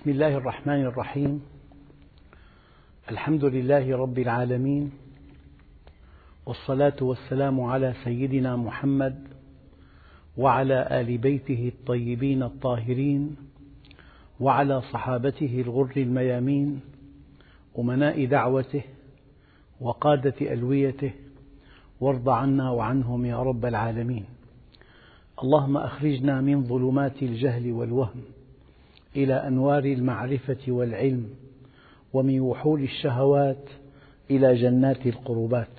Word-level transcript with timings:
بسم 0.00 0.10
الله 0.10 0.36
الرحمن 0.36 0.80
الرحيم. 0.86 1.42
الحمد 3.10 3.44
لله 3.44 3.96
رب 3.96 4.18
العالمين. 4.18 4.90
والصلاة 6.46 6.96
والسلام 7.02 7.60
على 7.60 7.94
سيدنا 8.04 8.56
محمد 8.56 9.28
وعلى 10.36 11.00
آل 11.00 11.18
بيته 11.18 11.72
الطيبين 11.74 12.42
الطاهرين 12.42 13.36
وعلى 14.40 14.82
صحابته 14.92 15.60
الغر 15.66 15.92
الميامين 15.96 16.80
أمناء 17.78 18.24
دعوته 18.24 18.82
وقادة 19.80 20.34
ألويته 20.40 21.12
وارض 22.00 22.28
عنا 22.28 22.70
وعنهم 22.70 23.24
يا 23.24 23.42
رب 23.42 23.64
العالمين. 23.66 24.24
اللهم 25.42 25.76
أخرجنا 25.76 26.40
من 26.40 26.64
ظلمات 26.64 27.22
الجهل 27.22 27.72
والوهم. 27.72 28.39
إلى 29.16 29.34
أنوار 29.34 29.84
المعرفة 29.84 30.58
والعلم 30.68 31.30
ومن 32.12 32.40
وحول 32.40 32.82
الشهوات 32.82 33.64
إلى 34.30 34.54
جنات 34.54 35.06
القربات. 35.06 35.78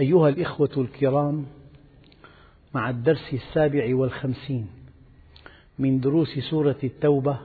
أيها 0.00 0.28
الإخوة 0.28 0.70
الكرام 0.76 1.46
مع 2.74 2.90
الدرس 2.90 3.32
السابع 3.32 3.94
والخمسين 3.96 4.66
من 5.78 6.00
دروس 6.00 6.38
سورة 6.50 6.76
التوبة 6.84 7.38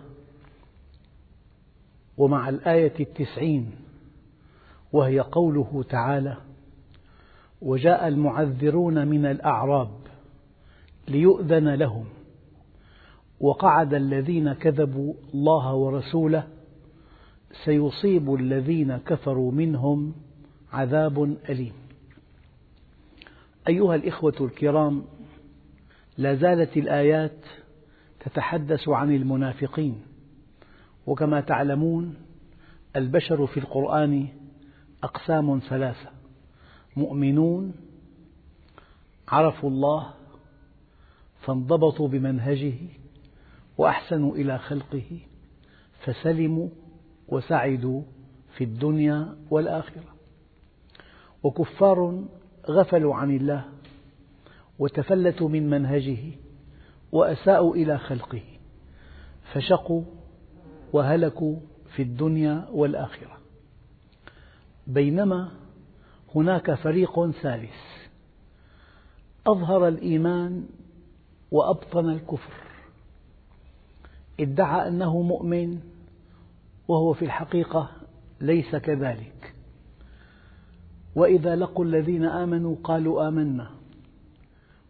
ومع 2.18 2.50
الآية 2.50 2.94
التسعين 3.00 3.72
وهي 4.94 5.20
قوله 5.20 5.84
تعالى 5.90 6.38
وجاء 7.62 8.08
المعذرون 8.08 9.08
من 9.08 9.26
الأعراب 9.26 9.92
ليؤذن 11.08 11.70
لهم 11.70 12.06
وقعد 13.40 13.94
الذين 13.94 14.54
كذبوا 14.54 15.14
الله 15.34 15.74
ورسوله 15.74 16.48
سيصيب 17.66 18.34
الذين 18.34 18.98
كفروا 18.98 19.52
منهم 19.52 20.14
عذاب 20.74 21.38
أليم. 21.50 21.74
أيها 23.68 23.96
الإخوة 23.96 24.36
الكرام 24.42 25.04
لا 26.18 26.36
زالت 26.36 26.78
الآيات 26.78 27.38
تتحدث 28.20 28.90
عن 28.90 29.16
المنافقين 29.16 30.02
وكما 31.08 31.42
تعلمون 31.42 32.16
البشر 32.96 33.48
في 33.48 33.60
القرآن 33.60 34.28
أقسام 35.04 35.60
ثلاثة 35.70 36.10
مؤمنون 36.96 37.74
عرفوا 39.28 39.70
الله 39.70 40.14
فانضبطوا 41.42 42.08
بمنهجه 42.08 42.74
وأحسنوا 43.78 44.36
إلى 44.36 44.58
خلقه 44.58 45.20
فسلموا 46.00 46.70
وسعدوا 47.28 48.02
في 48.58 48.64
الدنيا 48.64 49.36
والآخرة. 49.50 50.16
وكفار 51.44 52.24
غفلوا 52.70 53.16
عن 53.16 53.36
الله 53.36 53.66
وتفلتوا 54.80 55.50
من 55.50 55.70
منهجه 55.70 56.18
وأساءوا 57.12 57.76
إلى 57.76 57.98
خلقه 57.98 58.44
فشقوا 59.54 60.04
وهلكوا 60.94 61.56
في 61.96 62.02
الدنيا 62.02 62.68
والآخرة. 62.72 63.38
بينما 64.88 65.52
هناك 66.36 66.74
فريق 66.74 67.32
ثالث 67.32 67.76
أظهر 69.48 69.88
الإيمان 69.88 70.66
وأبطن 71.52 72.10
الكفر. 72.10 72.67
ادعى 74.40 74.88
أنه 74.88 75.22
مؤمن 75.22 75.80
وهو 76.88 77.14
في 77.14 77.26
الحقيقة 77.26 77.90
ليس 78.42 78.76
كذلك. 78.76 79.54
وإذا 81.16 81.56
لقوا 81.56 81.86
الذين 81.86 82.26
آمنوا 82.26 82.76
قالوا 82.84 83.28
آمنا. 83.28 83.70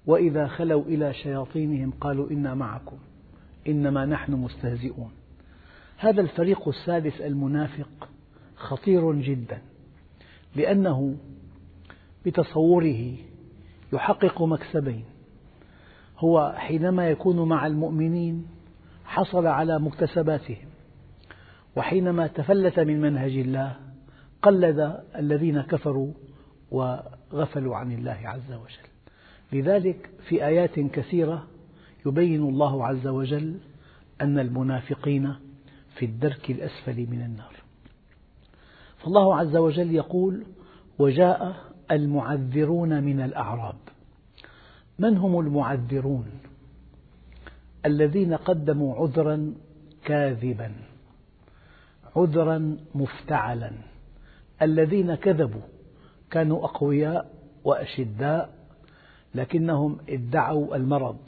وإذا 0.06 0.47
خلوا 0.47 0.84
إلى 0.84 1.13
شياطينهم 1.13 1.91
قالوا 2.02 2.31
إنا 2.31 2.56
معكم 2.56 2.97
إنما 3.68 4.06
نحن 4.06 4.34
مستهزئون. 4.34 5.12
هذا 5.97 6.22
الفريق 6.22 6.68
الثالث 6.68 7.22
المنافق 7.22 8.09
خطير 8.56 9.13
جدا 9.13 9.62
لأنه 10.56 11.16
بتصوره 12.25 13.13
يحقق 13.94 14.41
مكسبين. 14.41 15.03
هو 16.18 16.53
حينما 16.57 17.09
يكون 17.09 17.50
مع 17.50 17.68
المؤمنين 17.68 18.47
حصل 19.17 19.47
على 19.47 19.79
مكتسباتهم 19.79 20.67
وحينما 21.75 22.28
تفلت 22.28 22.79
من 22.79 23.01
منهج 23.01 23.38
الله 23.38 23.75
قلد 24.41 25.03
الذين 25.16 25.61
كفروا 25.61 26.13
وغفلوا 26.72 27.75
عن 27.75 27.91
الله 27.91 28.19
عز 28.23 28.51
وجل. 28.51 28.88
لذلك 29.53 30.09
في 30.27 30.45
آيات 30.45 30.79
كثيرة 30.79 31.47
يبين 32.06 32.41
الله 32.41 32.85
عز 32.85 33.07
وجل 33.07 33.57
أن 34.22 34.39
المنافقين 34.39 35.35
في 35.95 36.06
الدرك 36.06 36.51
الأسفل 36.51 36.95
من 36.95 37.22
النار. 37.22 37.56
فالله 38.97 39.35
عز 39.35 39.56
وجل 39.56 39.91
يقول 39.91 40.44
وجاء 41.00 41.56
المعذرون 41.91 43.03
من 43.03 43.22
الأعراب. 43.22 43.77
من 45.00 45.17
هم 45.17 45.39
المعذرون؟ 45.39 46.25
الذين 47.88 48.34
قدموا 48.34 48.96
عذرا 48.96 49.53
كاذبا 50.06 50.72
عذرا 52.16 52.78
مفتعلا. 52.96 53.72
الذين 54.62 55.16
كذبوا 55.16 55.62
كانوا 56.31 56.66
أقوياء 56.66 57.31
وأشداء 57.64 58.50
لكنهم 59.36 59.98
ادعوا 60.09 60.75
المرض. 60.75 61.20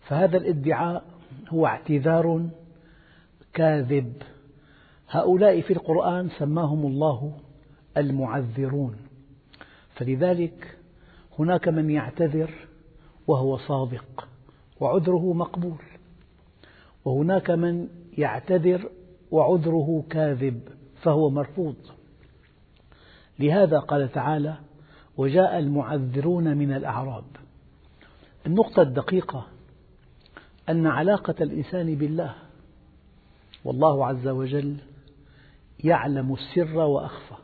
فهذا 0.00 0.36
الادعاء 0.36 1.04
هو 1.48 1.66
اعتذار 1.66 2.48
كاذب. 3.52 4.12
هؤلاء 5.10 5.60
في 5.60 5.72
القرآن 5.72 6.28
سماهم 6.38 6.86
الله 6.86 7.38
المعذرون. 7.96 8.96
فلذلك 9.94 10.76
هناك 11.38 11.68
من 11.68 11.90
يعتذر 11.90 12.50
وهو 13.26 13.56
صادق. 13.56 14.29
وعذره 14.80 15.32
مقبول. 15.32 15.82
وهناك 17.04 17.50
من 17.50 17.88
يعتذر 18.18 18.90
وعذره 19.30 20.04
كاذب 20.10 20.60
فهو 21.02 21.30
مرفوض. 21.30 21.76
لهذا 23.38 23.78
قال 23.78 24.12
تعالى 24.12 24.56
وجاء 25.16 25.58
المعذرون 25.58 26.56
من 26.56 26.72
الأعراب. 26.72 27.24
النقطة 28.46 28.82
الدقيقة 28.82 29.46
أن 30.68 30.86
علاقة 30.86 31.34
الإنسان 31.40 31.94
بالله 31.94 32.34
والله 33.64 34.06
عز 34.06 34.28
وجل 34.28 34.76
يعلم 35.84 36.34
السر 36.34 36.76
وأخفى. 36.78 37.34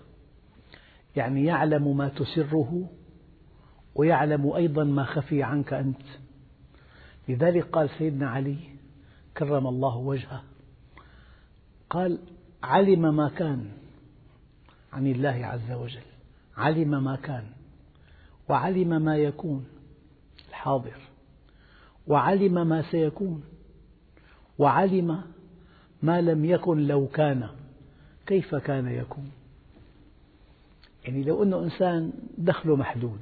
يعني 1.16 1.44
يعلم 1.44 1.96
ما 1.96 2.08
تسره 2.08 2.88
ويعلم 3.94 4.52
أيضا 4.52 4.84
ما 4.84 5.04
خفي 5.04 5.42
عنك 5.42 5.72
أنت. 5.72 6.02
لذلك 7.28 7.64
قال 7.64 7.90
سيدنا 7.98 8.30
علي 8.30 8.56
كرم 9.36 9.66
الله 9.66 9.96
وجهه 9.96 10.42
قال 11.90 12.18
علم 12.62 13.16
ما 13.16 13.28
كان 13.28 13.70
عن 14.92 15.06
الله 15.06 15.46
عز 15.46 15.72
وجل 15.72 16.06
علم 16.56 17.04
ما 17.04 17.16
كان 17.16 17.44
وعلم 18.48 19.02
ما 19.02 19.16
يكون 19.16 19.66
الحاضر 20.48 20.96
وعلم 22.06 22.66
ما 22.66 22.82
سيكون 22.82 23.44
وعلم 24.58 25.22
ما 26.02 26.20
لم 26.20 26.44
يكن 26.44 26.86
لو 26.86 27.06
كان 27.06 27.48
كيف 28.26 28.54
كان 28.54 28.88
يكون؟ 28.88 29.30
يعني 31.04 31.24
لو 31.24 31.42
أن 31.42 31.52
إنسان 31.52 32.12
دخله 32.38 32.76
محدود 32.76 33.20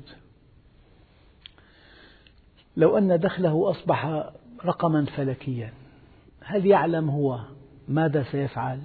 لو 2.77 2.99
أن 2.99 3.21
دخله 3.21 3.71
أصبح 3.71 4.31
رقما 4.65 5.05
فلكيا 5.05 5.73
هل 6.41 6.67
يعلم 6.67 7.11
هو 7.11 7.41
ماذا 7.89 8.23
سيفعل؟ 8.23 8.81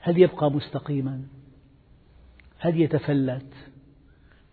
هل 0.00 0.18
يبقى 0.18 0.50
مستقيما؟ 0.50 1.22
هل 2.58 2.80
يتفلت؟ 2.80 3.52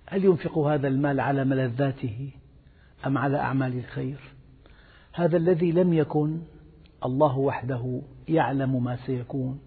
هل 0.08 0.26
ينفق 0.26 0.58
هذا 0.58 0.88
المال 0.88 1.20
على 1.20 1.46
ملذاته 1.46 2.32
أم 3.06 3.18
على 3.18 3.38
أعمال 3.38 3.78
الخير؟ 3.78 4.20
هذا 5.14 5.38
الذي 5.38 5.72
لم 5.72 5.94
يكن 5.94 6.40
الله 7.06 7.38
وحده 7.38 8.02
يعلم 8.28 8.84
ما 8.84 8.96
سيكون 8.96 9.60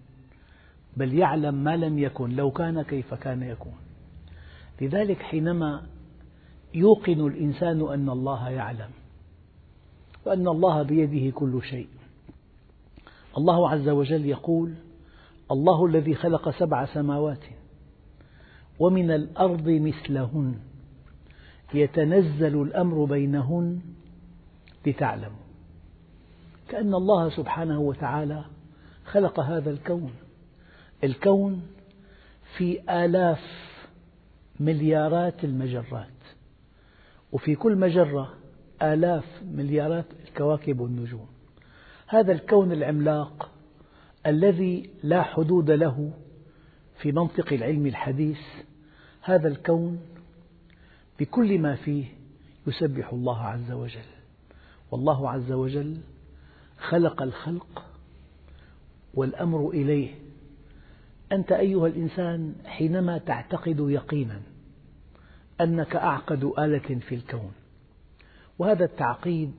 بل 0.97 1.13
يعلم 1.13 1.55
ما 1.55 1.77
لم 1.77 1.99
يكن 1.99 2.35
لو 2.35 2.51
كان 2.51 2.81
كيف 2.81 3.13
كان 3.13 3.43
يكون 3.43 3.75
لذلك 4.81 5.21
حينما 5.21 5.83
يوقن 6.73 7.27
الإنسان 7.27 7.81
أن 7.81 8.09
الله 8.09 8.49
يعلم 8.49 8.89
وأن 10.25 10.47
الله 10.47 10.83
بيده 10.83 11.31
كل 11.31 11.63
شيء. 11.63 11.87
الله 13.37 13.69
عز 13.69 13.89
وجل 13.89 14.25
يقول 14.25 14.73
الله 15.51 15.85
الذي 15.85 16.15
خلق 16.15 16.49
سبع 16.49 16.85
سماوات 16.85 17.43
ومن 18.79 19.11
الأرض 19.11 19.69
مثلهن 19.69 20.55
يتنزل 21.73 22.61
الأمر 22.61 23.05
بينهن 23.05 23.81
لتعلموا. 24.85 25.43
كأن 26.69 26.93
الله 26.93 27.29
سبحانه 27.29 27.79
وتعالى 27.79 28.45
خلق 29.05 29.39
هذا 29.39 29.71
الكون. 29.71 30.11
الكون 31.03 31.61
في 32.57 32.81
آلاف 33.05 33.41
مليارات 34.59 35.43
المجرات. 35.43 36.22
وفي 37.33 37.55
كل 37.55 37.75
مجرة 37.75 38.33
آلاف 38.81 39.25
مليارات 39.43 40.05
الكواكب 40.27 40.79
والنجوم. 40.79 41.27
هذا 42.07 42.31
الكون 42.31 42.71
العملاق 42.71 43.51
الذي 44.25 44.89
لا 45.03 45.21
حدود 45.23 45.71
له 45.71 46.11
في 46.97 47.11
منطق 47.11 47.53
العلم 47.53 47.85
الحديث 47.85 48.39
هذا 49.21 49.47
الكون 49.47 49.99
بكل 51.19 51.59
ما 51.59 51.75
فيه 51.75 52.05
يسبح 52.67 53.13
الله 53.13 53.39
عز 53.39 53.71
وجل. 53.71 54.09
والله 54.91 55.29
عز 55.29 55.51
وجل 55.51 55.97
خلق 56.77 57.21
الخلق 57.21 57.85
والأمر 59.13 59.69
إليه. 59.69 60.15
أنت 61.31 61.51
أيها 61.51 61.87
الإنسان 61.87 62.55
حينما 62.65 63.17
تعتقد 63.17 63.79
يقينا 63.79 64.41
أنك 65.61 65.95
أعقد 65.95 66.43
آلة 66.43 66.99
في 66.99 67.15
الكون. 67.15 67.51
وهذا 68.59 68.85
التعقيد 68.85 69.53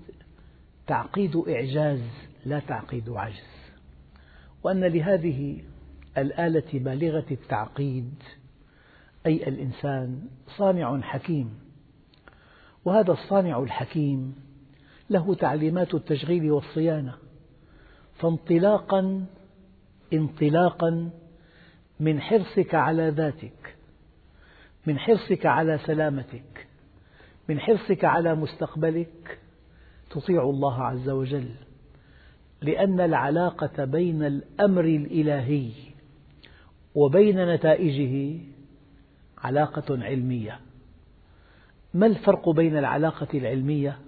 تعقيد 0.87 1.37
إعجاز 1.37 2.01
لا 2.47 2.59
تعقيد 2.59 3.11
عجز. 3.11 3.55
وأن 4.63 4.85
لهذه 4.85 5.63
الآلة 6.19 6.71
بالغة 6.73 7.27
التعقيد 7.31 8.15
أي 9.27 9.49
الإنسان 9.49 10.21
صانع 10.57 11.01
حكيم. 11.01 11.59
وهذا 12.85 13.13
الصانع 13.13 13.59
الحكيم 13.63 14.35
له 15.11 15.35
تعليمات 15.35 15.95
التشغيل 15.95 16.51
والصيانة. 16.51 17.15
فانطلاقا 18.15 19.27
انطلاقا 20.13 21.11
من 22.01 22.21
حرصك 22.21 22.75
على 22.75 23.09
ذاتك. 23.09 23.74
من 24.87 24.99
حرصك 24.99 25.47
على 25.47 25.79
سلامتك 25.79 26.67
من 27.49 27.61
حرصك 27.61 28.05
على 28.05 28.35
مستقبلك 28.35 29.39
تطيع 30.11 30.43
الله 30.43 30.83
عز 30.83 31.09
وجل 31.09 31.51
لأن 32.63 33.01
العلاقة 33.01 33.85
بين 33.85 34.25
الأمر 34.25 34.85
الإلهي 34.85 35.71
وبين 36.95 37.55
نتائجه 37.55 38.41
علاقة 39.39 40.05
علمية. 40.05 40.61
ما 41.95 42.07
الفرق 42.07 42.49
بين 42.49 42.77
العلاقة 42.79 43.29
العلمية 43.39 43.99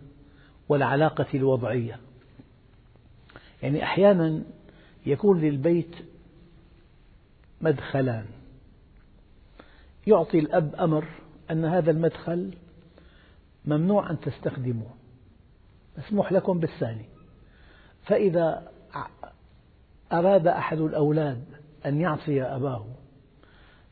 والعلاقة 0.69 1.26
الوضعية؟ 1.34 1.99
يعني 3.62 3.82
أحيانا 3.82 4.43
يكون 5.06 5.40
للبيت 5.40 5.96
مدخلان 7.61 8.25
يعطي 10.06 10.38
الأب 10.38 10.75
أمر 10.75 11.08
أن 11.50 11.64
هذا 11.64 11.91
المدخل 11.91 12.55
ممنوع 13.64 14.11
أن 14.11 14.20
تستخدموه. 14.20 14.94
مسموح 15.99 16.32
لكم 16.32 16.61
بالثاني 16.61 17.05
فإذا 18.03 18.73
أراد 20.12 20.47
أحد 20.47 20.81
الأولاد 20.81 21.44
أن 21.87 22.00
يعصي 22.00 22.43
أباه 22.43 22.87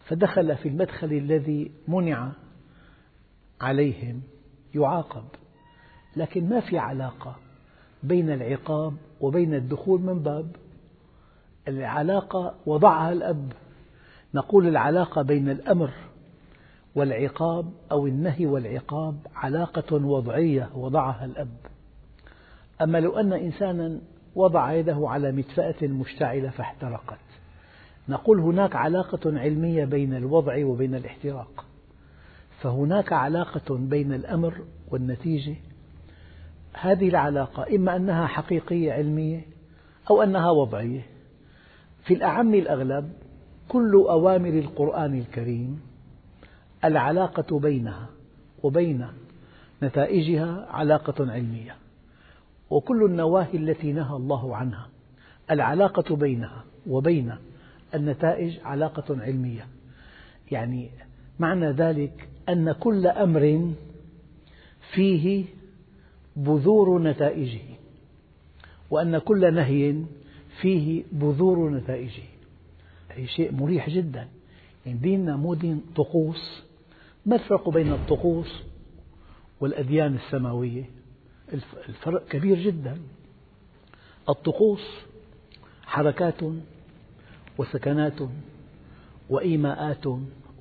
فدخل 0.05 0.57
في 0.57 0.69
المدخل 0.69 1.13
الذي 1.13 1.73
منع 1.89 2.33
عليهم 3.61 4.23
يعاقب. 4.75 5.25
لكن 6.17 6.49
ما 6.49 6.61
في 6.61 6.79
علاقة 6.79 7.37
بين 8.03 8.31
العقاب 8.31 8.95
وبين 9.21 9.55
الدخول 9.55 10.01
من 10.01 10.23
باب. 10.23 10.57
العلاقة 11.69 12.55
وضعها 12.67 13.13
الأب 13.13 13.53
نقول 14.35 14.69
العلاقة 14.69 15.23
بين 15.23 15.49
الأمر 15.49 15.91
والعقاب 16.95 17.73
أو 17.93 18.07
النهي 18.07 18.47
والعقاب 18.47 19.17
علاقة 19.37 19.97
وضعية 19.97 20.71
وضعها 20.75 21.25
الأب. 21.25 21.57
أما 22.83 22.99
لو 23.01 23.19
أن 23.21 23.33
إنسانا 23.33 24.01
وضع 24.35 24.73
يده 24.73 25.09
على 25.09 25.33
مدفأة 25.33 25.87
مشتعلة 25.87 26.51
فاحترقت. 26.51 27.19
نقول 28.09 28.41
هناك 28.41 28.77
علاقة 28.77 29.39
علمية 29.41 29.85
بين 29.85 30.15
الوضع 30.15 30.67
وبين 30.67 30.95
الاحتراق. 30.95 31.65
فهناك 32.61 33.13
علاقة 33.13 33.77
بين 33.77 34.13
الأمر 34.13 34.55
والنتيجة. 34.91 35.57
هذه 36.73 37.09
العلاقة 37.09 37.77
إما 37.77 37.97
أنها 37.97 38.27
حقيقية 38.27 38.93
علمية 38.93 39.41
أو 40.11 40.23
أنها 40.23 40.51
وضعية. 40.51 41.07
في 42.05 42.15
الأعم 42.15 42.55
الأغلب 42.55 43.13
كل 43.69 43.93
أوامر 43.93 44.49
القرآن 44.49 45.19
الكريم 45.19 45.81
العلاقة 46.85 47.59
بينها 47.59 48.09
وبين 48.63 49.07
نتائجها 49.83 50.67
علاقة 50.71 51.33
علمية. 51.33 51.77
وكل 52.71 53.05
النواهي 53.05 53.59
التي 53.59 53.93
نهى 53.93 54.17
الله 54.17 54.57
عنها 54.57 54.89
العلاقة 55.51 56.17
بينها 56.17 56.65
وبين 56.87 57.35
النتائج 57.95 58.59
علاقة 58.65 59.23
علمية. 59.23 59.67
يعني 60.51 60.91
معنى 61.39 61.71
ذلك 61.71 62.29
أن 62.49 62.73
كل 62.73 63.07
أمر 63.07 63.73
فيه 64.93 65.45
بذور 66.37 67.03
نتائجه 67.03 67.63
وأن 68.91 69.19
كل 69.19 69.55
نهي 69.55 70.03
فيه 70.61 71.05
بذور 71.13 71.71
نتائجه. 71.71 72.34
أي 73.17 73.27
شيء 73.27 73.53
مريح 73.53 73.91
جدا. 73.91 74.29
يعني 74.87 74.99
ديننا 74.99 75.37
مو 75.37 75.55
دين 75.55 75.83
طقوس. 75.97 76.63
ما 77.27 77.37
الفرق 77.37 77.69
بين 77.69 77.93
الطقوس 77.93 78.63
والأديان 79.61 80.15
السماوية؟ 80.15 80.85
الفرق 81.89 82.29
كبير 82.29 82.59
جدا. 82.59 82.99
الطقوس 84.29 84.83
حركات 85.83 86.41
وسكنات 87.59 88.19
وإيماءات 89.31 90.05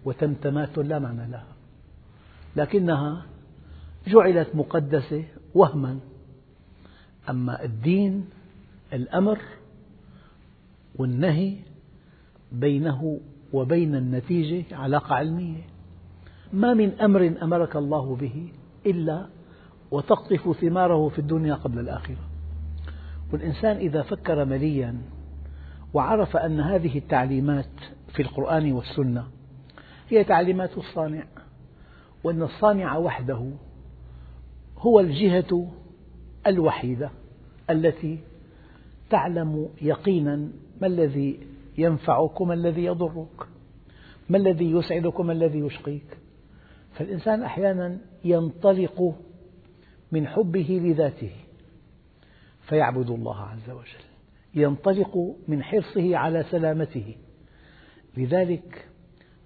وتمتمات 0.06 0.78
لا 0.78 1.00
معنى 1.00 1.32
لها. 1.32 1.48
لكنها 2.56 3.26
جعلت 4.08 4.56
مقدسة 4.56 5.24
وهما. 5.54 6.00
أما 7.30 7.64
الدين 7.64 8.30
الأمر 8.94 9.40
والنهي 10.96 11.58
بينه 12.54 13.20
وبين 13.54 13.96
النتيجة 13.96 14.76
علاقة 14.76 15.16
علمية. 15.16 15.62
ما 16.54 16.74
من 16.74 17.00
أمر 17.02 17.36
أمرك 17.42 17.76
الله 17.76 18.16
به 18.16 18.52
إلا 18.86 19.26
وتقطف 19.92 20.58
ثماره 20.62 21.10
في 21.10 21.20
الدنيا 21.20 21.56
قبل 21.56 21.80
الآخرة. 21.80 22.34
والإنسان 23.34 23.78
إذا 23.78 24.02
فكر 24.02 24.46
مليا 24.46 24.98
وعرف 25.94 26.38
أن 26.38 26.60
هذه 26.60 26.98
التعليمات 26.98 27.70
في 28.14 28.22
القرآن 28.22 28.72
والسنة 28.72 29.28
هي 30.10 30.24
تعليمات 30.24 30.78
الصانع 30.78 31.24
وأن 32.24 32.42
الصانع 32.42 32.98
وحده 32.98 33.52
هو 34.78 35.00
الجهة 35.00 35.72
الوحيدة 36.48 37.10
التي 37.70 38.20
تعلم 39.10 39.70
يقينا 39.82 40.36
ما 40.82 40.88
الذي 40.88 41.40
ينفعك 41.78 42.42
وما 42.42 42.54
الذي 42.54 42.84
يضرك. 42.84 43.48
ما 44.30 44.38
الذي 44.38 44.72
يسعدك 44.72 45.20
وما 45.20 45.34
الذي 45.34 45.60
يشقيك؟ 45.60 46.18
فالإنسان 46.94 47.44
أحيانا 47.44 47.98
ينطلق 48.26 49.16
من 50.12 50.28
حبه 50.28 50.82
لذاته 50.84 51.32
فيعبد 52.62 53.10
الله 53.10 53.40
عز 53.40 53.70
وجل. 53.70 54.04
ينطلق 54.56 55.36
من 55.48 55.64
حرصه 55.64 56.18
على 56.18 56.44
سلامته. 56.44 57.16
لذلك 58.18 58.88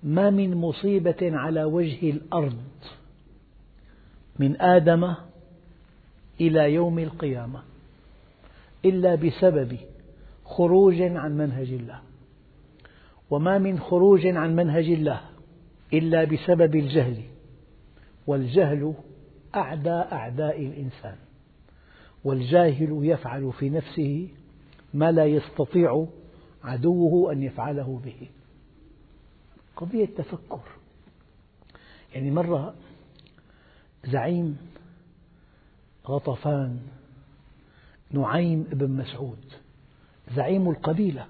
ما 0.04 0.30
من 0.30 0.56
مصيبة 0.56 1.18
على 1.22 1.64
وجه 1.64 2.10
الأرض 2.10 2.64
من 4.40 4.62
آدم 4.62 5.16
إلى 6.42 6.74
يوم 6.74 7.00
القيامة 7.00 7.64
إلا 8.86 9.16
بسبب 9.16 9.78
خروج 10.46 11.02
عن 11.02 11.38
منهج 11.38 11.72
الله. 11.72 12.07
وما 13.30 13.58
من 13.58 13.80
خروج 13.80 14.28
عن 14.28 14.56
منهج 14.56 14.86
الله 14.86 15.22
إلا 15.94 16.24
بسبب 16.24 16.76
الجهل 16.76 17.24
والجهل 18.28 18.94
أعدى 19.56 19.90
أعداء 19.90 20.66
الإنسان 20.66 21.16
والجاهل 22.24 23.00
يفعل 23.02 23.54
في 23.60 23.70
نفسه 23.70 24.30
ما 24.94 25.12
لا 25.12 25.26
يستطيع 25.26 26.08
عدوه 26.64 27.32
أن 27.32 27.44
يفعله 27.44 28.02
به. 28.06 28.28
قضية 29.76 30.06
تفكر. 30.06 30.62
يعني 32.16 32.32
مرة 32.32 32.76
زعيم 34.06 34.58
غطفان 36.08 36.80
نعيم 38.12 38.64
بن 38.64 38.92
مسعود 38.92 39.46
زعيم 40.36 40.70
القبيلة 40.70 41.28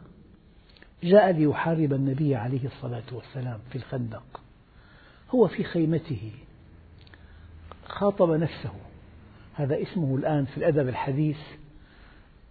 جاء 1.10 1.32
ليحارب 1.32 1.94
النبي 1.94 2.36
عليه 2.36 2.66
الصلاة 2.66 3.04
والسلام 3.12 3.60
في 3.70 3.76
الخندق. 3.76 4.42
هو 5.30 5.48
في 5.48 5.64
خيمته. 5.64 6.32
خاطب 7.86 8.32
نفسه. 8.32 8.74
هذا 9.54 9.82
اسمه 9.82 10.16
الآن 10.16 10.46
في 10.46 10.58
الأدب 10.58 10.88
الحديث 10.88 11.38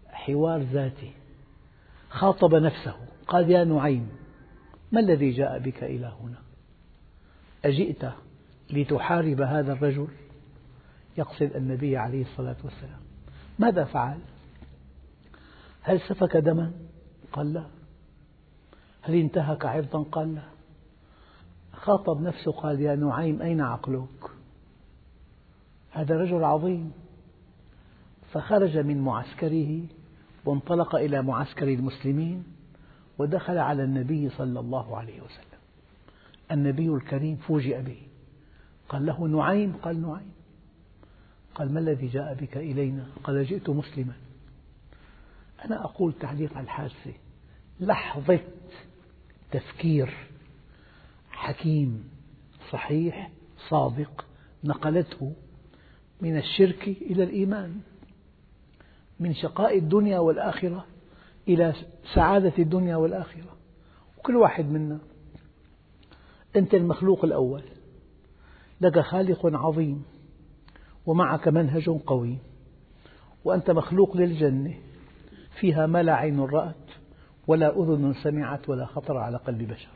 حوار 0.08 0.62
ذاتي. 0.62 1.12
خاطب 2.10 2.54
نفسه. 2.54 2.96
قال 3.28 3.50
يا 3.50 3.64
نعيم 3.64 4.08
ما 4.92 5.00
الذي 5.00 5.30
جاء 5.30 5.58
بك 5.58 5.84
إلى 5.84 6.12
هنا؟ 6.20 6.38
أجئت 7.64 8.04
لتحارب 8.70 9.40
هذا 9.40 9.72
الرجل؟ 9.72 10.08
يقصد 11.18 11.56
النبي 11.56 11.96
عليه 11.96 12.22
الصلاة 12.22 12.56
والسلام. 12.64 13.00
ماذا 13.58 13.84
فعل؟ 13.84 14.18
هل 15.82 16.00
سفك 16.00 16.36
دما؟ 16.36 16.72
قال 17.32 17.52
لا. 17.52 17.75
هل 19.06 19.14
انتهك 19.14 19.64
عرضا؟ 19.64 20.02
قال 20.02 20.34
لا. 20.34 20.42
خاطب 21.72 22.20
نفسه 22.20 22.52
قال 22.52 22.80
يا 22.80 22.96
نعيم 22.96 23.42
أين 23.42 23.60
عقلك؟ 23.60 24.30
هذا 25.90 26.16
رجل 26.16 26.44
عظيم. 26.44 26.92
فخرج 28.32 28.78
من 28.78 29.00
معسكره 29.00 29.82
وانطلق 30.44 30.94
إلى 30.94 31.22
معسكر 31.22 31.68
المسلمين 31.68 32.44
ودخل 33.18 33.58
على 33.58 33.84
النبي 33.84 34.30
صلى 34.30 34.60
الله 34.60 34.96
عليه 34.96 35.20
وسلم. 35.20 35.60
النبي 36.50 36.88
الكريم 36.88 37.36
فوجئ 37.36 37.82
به. 37.82 38.02
قال 38.88 39.06
له 39.06 39.26
نعيم 39.26 39.72
قال 39.72 40.02
نعيم. 40.02 40.32
قال 41.54 41.74
ما 41.74 41.80
الذي 41.80 42.06
جاء 42.06 42.34
بك 42.34 42.56
إلينا؟ 42.56 43.06
قال 43.24 43.44
جئت 43.44 43.70
مسلما. 43.70 44.14
أنا 45.64 45.84
أقول 45.84 46.12
تعليق 46.12 46.56
على 46.56 46.64
الحادثة. 46.64 47.12
لحظة 47.80 48.40
تفكير 49.50 50.14
حكيم 51.30 52.10
صحيح 52.70 53.30
صادق 53.68 54.24
نقلته 54.64 55.32
من 56.20 56.36
الشرك 56.36 56.88
إلى 56.88 57.22
الإيمان 57.22 57.80
من 59.20 59.34
شقاء 59.34 59.78
الدنيا 59.78 60.18
والآخرة 60.18 60.86
إلى 61.48 61.74
سعادة 62.14 62.52
الدنيا 62.58 62.96
والآخرة. 62.96 63.56
وكل 64.18 64.36
واحد 64.36 64.64
منا 64.64 64.98
أنت 66.56 66.74
المخلوق 66.74 67.24
الأول 67.24 67.62
لك 68.80 69.00
خالق 69.00 69.46
عظيم 69.46 70.04
ومعك 71.06 71.48
منهج 71.48 71.88
قوي 71.88 72.38
وأنت 73.44 73.70
مخلوق 73.70 74.16
للجنة 74.16 74.74
فيها 75.60 75.86
ما 75.86 76.02
لا 76.02 76.14
عين 76.14 76.40
رأت 76.40 76.85
ولا 77.46 77.82
أذن 77.82 78.14
سمعت 78.22 78.68
ولا 78.68 78.86
خطر 78.86 79.16
على 79.16 79.36
قلب 79.36 79.62
بشر. 79.62 79.88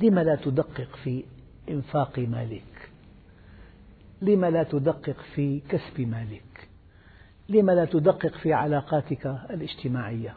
لم 0.00 0.18
لا 0.18 0.36
تدقق 0.36 0.96
في 1.04 1.24
إنفاق 1.68 2.18
مالك؟ 2.18 2.90
لم 4.22 4.44
لا 4.44 4.62
تدقق 4.62 5.16
في 5.34 5.60
كسب 5.68 6.00
مالك؟ 6.00 6.68
لم 7.48 7.70
لا 7.70 7.84
تدقق 7.84 8.36
في 8.36 8.52
علاقاتك 8.52 9.26
الاجتماعية؟ 9.26 10.36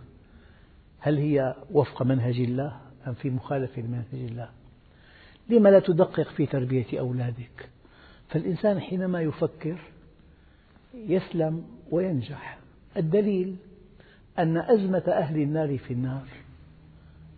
هل 0.99 1.17
هي 1.17 1.55
وفق 1.71 2.03
منهج 2.03 2.39
الله 2.39 2.79
أم 3.07 3.13
في 3.13 3.29
مخالفة 3.29 3.81
لمنهج 3.81 4.05
الله؟ 4.13 4.49
لم 5.49 5.67
لا 5.67 5.79
تدقق 5.79 6.29
في 6.29 6.45
تربية 6.45 6.99
أولادك؟ 6.99 7.69
فالإنسان 8.29 8.79
حينما 8.79 9.21
يفكر 9.21 9.77
يسلم 10.93 11.65
وينجح. 11.91 12.57
الدليل 12.97 13.55
أن 14.39 14.57
أزمة 14.57 15.03
أهل 15.07 15.41
النار 15.41 15.77
في 15.77 15.93
النار 15.93 16.27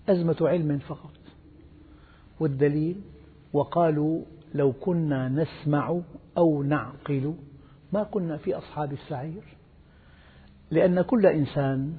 أزمة 0.10 0.38
علم 0.42 0.78
فقط. 0.78 1.12
والدليل 2.40 3.02
وقالوا 3.54 4.22
لو 4.56 4.74
كنا 4.74 5.30
نسمع 5.30 6.00
أو 6.38 6.64
نعقل 6.64 7.34
ما 7.94 8.04
كنا 8.04 8.38
في 8.38 8.58
أصحاب 8.58 8.94
السعير. 8.94 9.44
لأن 10.72 11.02
كل 11.02 11.26
إنسان 11.26 11.94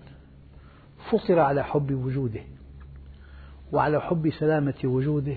فطر 1.11 1.39
على 1.39 1.65
حب 1.65 1.93
وجوده 1.93 2.43
وعلى 3.73 4.01
حب 4.01 4.31
سلامة 4.31 4.75
وجوده 4.85 5.37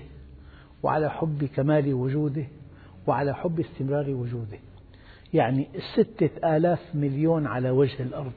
وعلى 0.82 1.10
حب 1.10 1.44
كمال 1.44 1.94
وجوده 1.94 2.46
وعلى 3.06 3.34
حب 3.34 3.60
استمرار 3.60 4.10
وجوده. 4.10 4.58
يعني 5.34 5.68
ستة 5.96 6.56
آلاف 6.56 6.80
مليون 6.94 7.46
على 7.46 7.70
وجه 7.70 8.02
الأرض. 8.02 8.32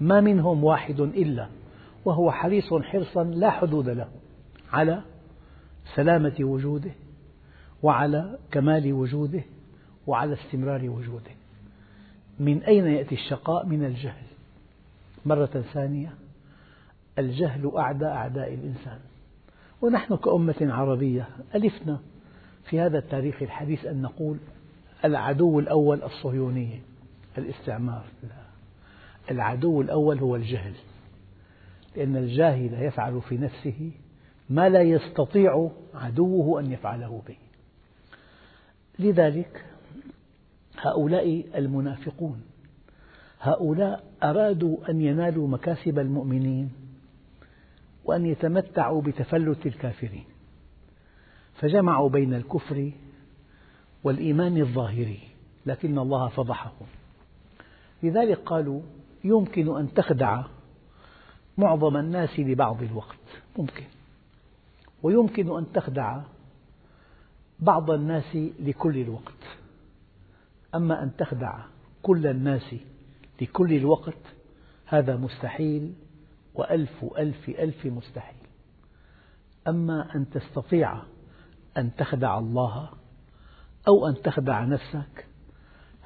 ما 0.00 0.20
منهم 0.20 0.64
واحد 0.64 1.00
إلا 1.00 1.48
وهو 2.04 2.32
حريص 2.32 2.74
حرصا 2.74 3.24
لا 3.24 3.50
حدود 3.50 3.88
له 3.88 4.08
على 4.72 5.02
سلامة 5.94 6.34
وجوده 6.40 6.90
وعلى 7.82 8.38
كمال 8.50 8.92
وجوده 8.92 9.42
وعلى 10.06 10.34
استمرار 10.34 10.90
وجوده. 10.90 11.30
من 12.40 12.62
أين 12.62 12.86
يأتي 12.86 13.14
الشقاء؟ 13.14 13.66
من 13.66 13.84
الجهل. 13.84 14.24
مرة 15.26 15.64
ثانية 15.72 16.14
الجهل 17.18 17.72
أعدى 17.76 18.06
أعداء 18.06 18.54
الإنسان. 18.54 18.98
ونحن 19.82 20.16
كأمة 20.16 20.56
عربية 20.60 21.28
ألفنا 21.54 22.00
في 22.64 22.80
هذا 22.80 22.98
التاريخ 22.98 23.42
الحديث 23.42 23.86
أن 23.86 24.02
نقول 24.02 24.36
العدو 25.04 25.58
الأول 25.58 26.02
الصهيونية 26.02 26.80
الاستعمار. 27.38 28.04
لا 28.22 28.47
العدو 29.30 29.80
الأول 29.80 30.18
هو 30.18 30.36
الجهل. 30.36 30.74
لأن 31.96 32.16
الجاهل 32.16 32.82
يفعل 32.82 33.20
في 33.20 33.38
نفسه 33.38 33.90
ما 34.50 34.68
لا 34.68 34.82
يستطيع 34.82 35.70
عدوه 35.94 36.60
أن 36.60 36.72
يفعله 36.72 37.22
به. 37.28 37.36
لذلك 38.98 39.64
هؤلاء 40.78 41.44
المنافقون 41.54 42.42
هؤلاء 43.40 44.04
أرادوا 44.22 44.90
أن 44.90 45.00
ينالوا 45.00 45.48
مكاسب 45.48 45.98
المؤمنين 45.98 46.72
وأن 48.04 48.26
يتمتعوا 48.26 49.02
بتفلت 49.02 49.66
الكافرين. 49.66 50.24
فجمعوا 51.54 52.08
بين 52.08 52.34
الكفر 52.34 52.92
والإيمان 54.04 54.56
الظاهري 54.56 55.20
لكن 55.66 55.98
الله 55.98 56.28
فضحهم. 56.28 56.86
لذلك 58.02 58.38
قالوا 58.38 58.80
يمكن 59.24 59.76
أن 59.76 59.94
تخدع 59.94 60.44
معظم 61.58 61.96
الناس 61.96 62.38
لبعض 62.38 62.82
الوقت. 62.82 63.18
ممكن. 63.58 63.84
ويمكن 65.02 65.56
أن 65.56 65.72
تخدع 65.72 66.20
بعض 67.58 67.90
الناس 67.90 68.36
لكل 68.60 68.98
الوقت. 68.98 69.58
أما 70.74 71.02
أن 71.02 71.16
تخدع 71.16 71.58
كل 72.02 72.26
الناس 72.26 72.74
لكل 73.40 73.72
الوقت 73.72 74.22
هذا 74.86 75.16
مستحيل 75.16 75.94
وألف 76.54 77.04
ألف 77.18 77.48
ألف 77.48 77.86
مستحيل. 77.86 78.38
أما 79.68 80.14
أن 80.14 80.30
تستطيع 80.30 81.02
أن 81.76 81.94
تخدع 81.96 82.38
الله 82.38 82.90
أو 83.88 84.08
أن 84.08 84.22
تخدع 84.22 84.64
نفسك 84.64 85.27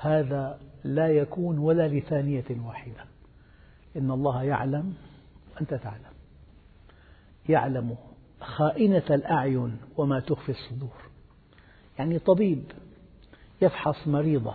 هذا 0.02 0.59
لا 0.85 1.09
يكون 1.09 1.59
ولا 1.59 1.88
لثانية 1.88 2.44
واحدة. 2.66 3.04
إن 3.97 4.11
الله 4.11 4.42
يعلم 4.42 4.94
وأنت 5.54 5.75
تعلم. 5.75 6.12
يعلم 7.49 7.97
خائنة 8.40 9.04
الأعين 9.11 9.76
وما 9.97 10.21
تخفي 10.21 10.52
الصدور. 10.52 10.97
يعني 11.99 12.18
طبيب 12.18 12.64
يفحص 13.62 14.09
مريضة 14.09 14.54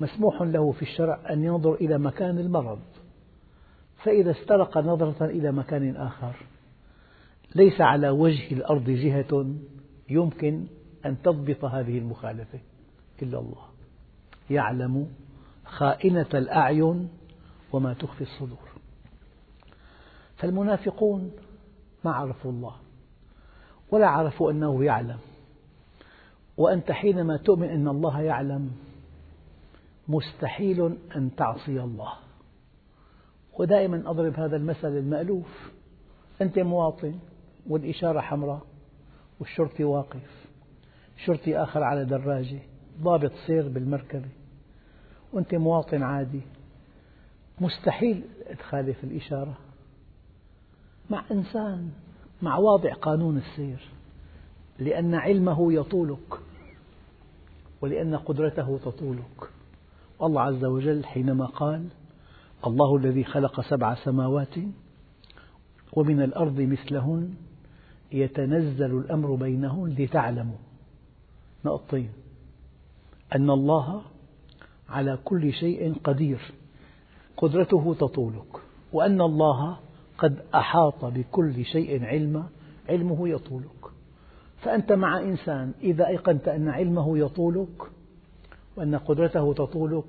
مسموح 0.00 0.42
له 0.42 0.72
في 0.72 0.82
الشرع 0.82 1.20
أن 1.30 1.44
ينظر 1.44 1.74
إلى 1.74 1.98
مكان 1.98 2.38
المرض. 2.38 2.80
فإذا 4.04 4.30
استرق 4.30 4.78
نظرة 4.78 5.24
إلى 5.24 5.52
مكان 5.52 5.96
آخر 5.96 6.36
ليس 7.54 7.80
على 7.80 8.08
وجه 8.08 8.54
الأرض 8.54 8.90
جهة 8.90 9.46
يمكن 10.10 10.66
أن 11.06 11.22
تضبط 11.22 11.64
هذه 11.64 11.98
المخالفة 11.98 12.58
إلا 13.22 13.38
الله. 13.38 13.69
يعلم 14.50 15.08
خائنة 15.64 16.26
الأعين 16.34 17.08
وما 17.72 17.94
تخفي 17.94 18.20
الصدور. 18.20 18.70
فالمنافقون 20.36 21.32
ما 22.04 22.12
عرفوا 22.12 22.50
الله 22.50 22.74
ولا 23.90 24.06
عرفوا 24.06 24.50
أنه 24.50 24.84
يعلم. 24.84 25.18
وأنت 26.56 26.92
حينما 26.92 27.36
تؤمن 27.36 27.68
أن 27.68 27.88
الله 27.88 28.20
يعلم 28.20 28.70
مستحيل 30.08 30.96
أن 31.16 31.30
تعصي 31.36 31.80
الله. 31.80 32.12
ودائما 33.58 34.10
أضرب 34.10 34.34
هذا 34.34 34.56
المثل 34.56 34.88
المألوف. 34.88 35.72
أنت 36.42 36.58
مواطن 36.58 37.14
والإشارة 37.68 38.20
حمراء 38.20 38.62
والشرطي 39.40 39.84
واقف 39.84 40.46
شرطي 41.24 41.58
آخر 41.58 41.82
على 41.82 42.04
دراجة 42.04 42.58
ضابط 43.02 43.32
سير 43.46 43.68
بالمركبة. 43.68 44.28
وأنت 45.32 45.54
مواطن 45.54 46.02
عادي. 46.02 46.40
مستحيل 47.60 48.22
تخالف 48.58 49.04
الإشارة. 49.04 49.58
مع 51.10 51.24
إنسان 51.30 51.90
مع 52.42 52.56
واضع 52.56 52.94
قانون 52.94 53.36
السير. 53.36 53.88
لأن 54.78 55.14
علمه 55.14 55.72
يطولك 55.72 56.40
ولأن 57.80 58.16
قدرته 58.16 58.78
تطولك. 58.78 59.50
الله 60.22 60.42
عز 60.42 60.64
وجل 60.64 61.04
حينما 61.04 61.46
قال 61.46 61.88
الله 62.66 62.96
الذي 62.96 63.24
خلق 63.24 63.60
سبع 63.60 63.94
سماوات 63.94 64.54
ومن 65.92 66.22
الأرض 66.22 66.60
مثلهن 66.60 67.34
يتنزل 68.12 68.98
الأمر 68.98 69.34
بينهن 69.34 69.94
لتعلموا. 69.98 70.58
نقطتين. 71.64 72.10
أن 73.34 73.50
الله 73.50 74.02
على 74.90 75.18
كل 75.24 75.52
شيء 75.52 75.94
قدير. 76.04 76.52
قدرته 77.36 77.94
تطولك. 77.94 78.56
وأن 78.92 79.20
الله 79.20 79.76
قد 80.18 80.38
أحاط 80.54 81.04
بكل 81.04 81.64
شيء 81.64 82.04
علما 82.04 82.46
علمه 82.88 83.28
يطولك. 83.28 83.80
فأنت 84.62 84.92
مع 84.92 85.18
إنسان 85.18 85.72
إذا 85.82 86.06
أيقنت 86.06 86.48
أن 86.48 86.68
علمه 86.68 87.18
يطولك 87.18 87.82
وأن 88.76 88.94
قدرته 88.94 89.52
تطولك 89.52 90.04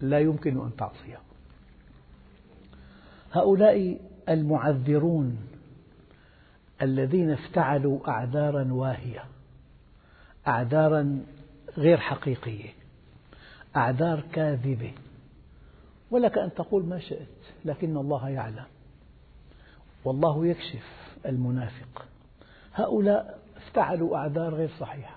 لا 0.00 0.20
يمكن 0.20 0.60
أن 0.60 0.70
تعصيه. 0.78 1.18
هؤلاء 3.32 4.00
المعذرون 4.28 5.38
الذين 6.82 7.30
افتعلوا 7.30 8.08
أعذارا 8.08 8.72
واهية 8.72 9.24
أعذارا 10.46 11.20
غير 11.78 11.98
حقيقية. 11.98 12.79
أعذار 13.76 14.20
كاذبة. 14.32 14.92
ولك 16.10 16.38
أن 16.38 16.54
تقول 16.54 16.84
ما 16.84 16.98
شئت 16.98 17.28
لكن 17.64 17.96
الله 17.96 18.28
يعلم. 18.28 18.64
والله 20.04 20.46
يكشف 20.46 21.16
المنافق. 21.26 22.06
هؤلاء 22.74 23.38
افتعلوا 23.56 24.16
أعذار 24.16 24.54
غير 24.54 24.70
صحيحة. 24.80 25.16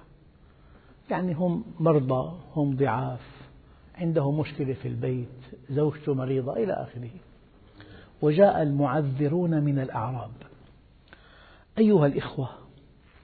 يعني 1.09 1.33
هم 1.33 1.63
مرضى 1.79 2.39
هم 2.55 2.75
ضعاف 2.75 3.33
عنده 3.95 4.31
مشكلة 4.31 4.73
في 4.73 4.87
البيت 4.87 5.27
زوجته 5.69 6.13
مريضة 6.13 6.53
إلى 6.53 6.73
آخره. 6.73 7.11
وجاء 8.21 8.61
المعذرون 8.61 9.63
من 9.63 9.79
الأعراب. 9.79 10.31
أيها 11.77 12.05
الإخوة 12.05 12.49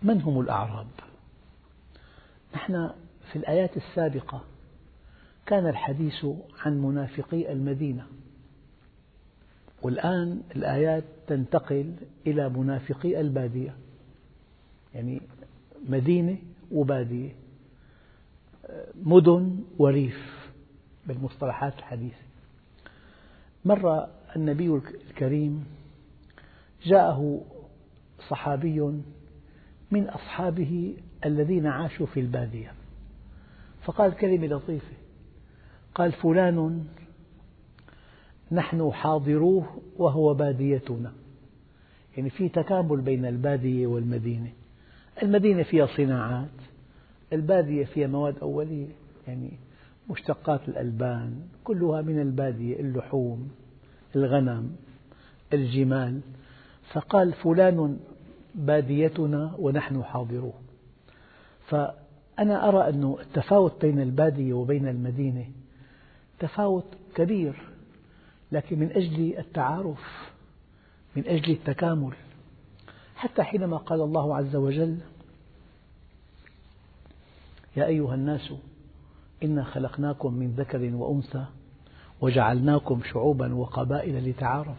من 0.03 0.21
هم 0.21 0.39
الأعراب؟ 0.39 0.88
نحن 2.55 2.89
في 3.31 3.36
الآيات 3.36 3.77
السابقة 3.77 4.41
كان 5.50 5.68
الحديث 5.68 6.25
عن 6.65 6.82
منافقي 6.82 7.51
المدينة. 7.51 8.06
والآن 9.82 10.41
الآيات 10.56 11.03
تنتقل 11.27 11.94
إلى 12.27 12.50
منافقي 12.50 13.22
البادية. 13.22 13.75
يعني 14.96 15.22
مدينة 15.89 16.38
وبادية. 16.72 17.32
مدن 19.03 19.63
وريف 19.77 20.50
بالمصطلحات 21.06 21.77
الحديثة. 21.77 22.24
مرة 23.65 24.10
النبي 24.36 24.82
الكريم 25.10 25.65
جاءه 26.84 27.41
صحابي 28.29 29.01
من 29.91 30.09
أصحابه 30.09 30.98
الذين 31.25 31.68
عاشوا 31.68 32.05
في 32.05 32.20
البادية. 32.20 32.74
فقال 33.83 34.16
كلمة 34.16 34.48
لطيفة 34.48 34.99
قال 36.00 36.12
فلان 36.12 36.85
نحن 38.51 38.92
حاضروه 38.92 39.81
وهو 39.98 40.33
باديتنا. 40.33 41.14
يعني 42.18 42.29
في 42.29 42.50
تكامل 42.50 43.01
بين 43.01 43.25
البادية 43.25 43.88
والمدينة. 43.88 44.51
المدينة 45.24 45.64
فيها 45.64 45.85
صناعات 45.98 46.50
البادية 47.33 47.85
فيها 47.85 48.07
مواد 48.07 48.38
أولية 48.42 48.88
يعني 49.27 49.51
مشتقات 50.09 50.70
الألبان 50.70 51.42
كلها 51.64 52.01
من 52.01 52.22
البادية 52.22 52.79
اللحوم 52.79 53.50
الغنم 54.16 54.75
الجمال. 55.53 56.20
فقال 56.94 57.33
فلان 57.33 58.00
باديتنا 58.55 59.55
ونحن 59.59 60.03
حاضروه. 60.03 60.53
فأنا 61.68 62.70
أرى 62.70 62.90
أن 62.90 63.16
التفاوت 63.22 63.85
بين 63.85 64.00
البادية 64.01 64.53
وبين 64.53 64.88
المدينة 64.88 65.46
تفاوت 66.40 66.86
كبير 67.16 67.62
لكن 68.52 68.80
من 68.80 68.92
أجل 68.92 69.38
التعارف 69.38 70.32
من 71.16 71.28
أجل 71.28 71.52
التكامل. 71.52 72.14
حتى 73.16 73.44
حينما 73.44 73.78
قال 73.78 74.02
الله 74.02 74.36
عز 74.36 74.56
وجل 74.56 74.98
يا 77.78 77.86
أيها 77.86 78.16
الناس 78.16 78.54
إنا 79.44 79.64
خلقناكم 79.64 80.34
من 80.34 80.52
ذكر 80.52 80.96
وأنثى 80.96 81.46
وجعلناكم 82.22 83.02
شعوبا 83.14 83.54
وقبائل 83.56 84.30
لتعارفوا. 84.30 84.74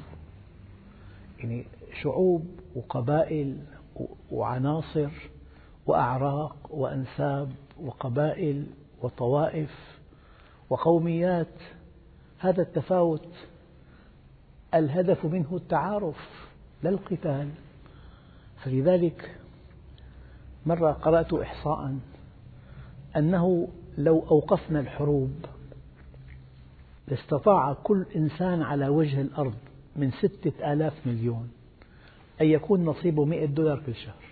يعني 1.38 1.64
شعوب 2.02 2.46
وقبائل 2.76 3.58
وعناصر 4.30 5.10
وأعراق 5.86 6.56
وأنساب 6.70 7.52
وقبائل 7.80 8.66
وطوائف 9.02 9.89
وقوميات 10.70 11.54
هذا 12.38 12.62
التفاوت 12.62 13.28
الهدف 14.74 15.24
منه 15.24 15.56
التعارف 15.56 16.48
لا 16.82 16.90
القتال. 16.90 17.48
فلذلك 18.64 19.36
مرة 20.66 20.92
قرأت 20.92 21.32
إحصاء 21.32 21.98
أنه 23.16 23.68
لو 23.98 24.26
أوقفنا 24.30 24.80
الحروب 24.80 25.32
لاستطاع 27.08 27.72
كل 27.72 28.06
إنسان 28.16 28.62
على 28.62 28.88
وجه 28.88 29.20
الأرض 29.20 29.54
من 29.96 30.10
ستة 30.10 30.72
آلاف 30.72 31.06
مليون 31.06 31.50
أن 32.40 32.46
يكون 32.46 32.84
نصيبه 32.84 33.24
مئة 33.24 33.46
دولار 33.46 33.82
كل 33.86 33.94
شهر 33.94 34.24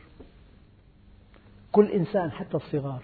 كل 1.72 1.90
إنسان 1.90 2.30
حتى 2.30 2.56
الصغار 2.56 3.02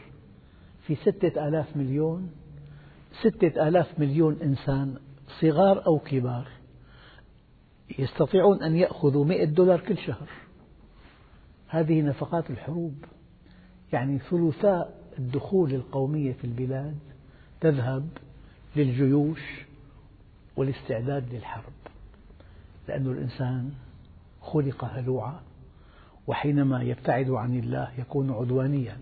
في 0.86 0.94
ستة 0.94 1.48
آلاف 1.48 1.76
مليون 1.76 2.30
ستة 3.22 3.68
آلاف 3.68 3.98
مليون 3.98 4.38
إنسان 4.42 4.98
صغار 5.40 5.86
أو 5.86 5.98
كبار 5.98 6.48
يستطيعون 7.98 8.62
أن 8.62 8.76
يأخذوا 8.76 9.24
مئة 9.24 9.44
دولار 9.44 9.80
كل 9.80 9.98
شهر. 9.98 10.28
هذه 11.68 12.02
نفقات 12.02 12.50
الحروب. 12.50 12.94
يعني 13.92 14.18
ثلثاء 14.18 15.00
الدخول 15.18 15.74
القومية 15.74 16.32
في 16.32 16.44
البلاد 16.44 16.98
تذهب 17.60 18.08
للجيوش 18.76 19.40
والاستعداد 20.56 21.34
للحرب. 21.34 21.72
لأن 22.88 23.06
الإنسان 23.06 23.70
خلق 24.40 24.84
هلوعا 24.84 25.40
وحينما 26.26 26.82
يبتعد 26.82 27.30
عن 27.30 27.58
الله 27.58 27.92
يكون 27.98 28.30
عدوانيا. 28.30 28.98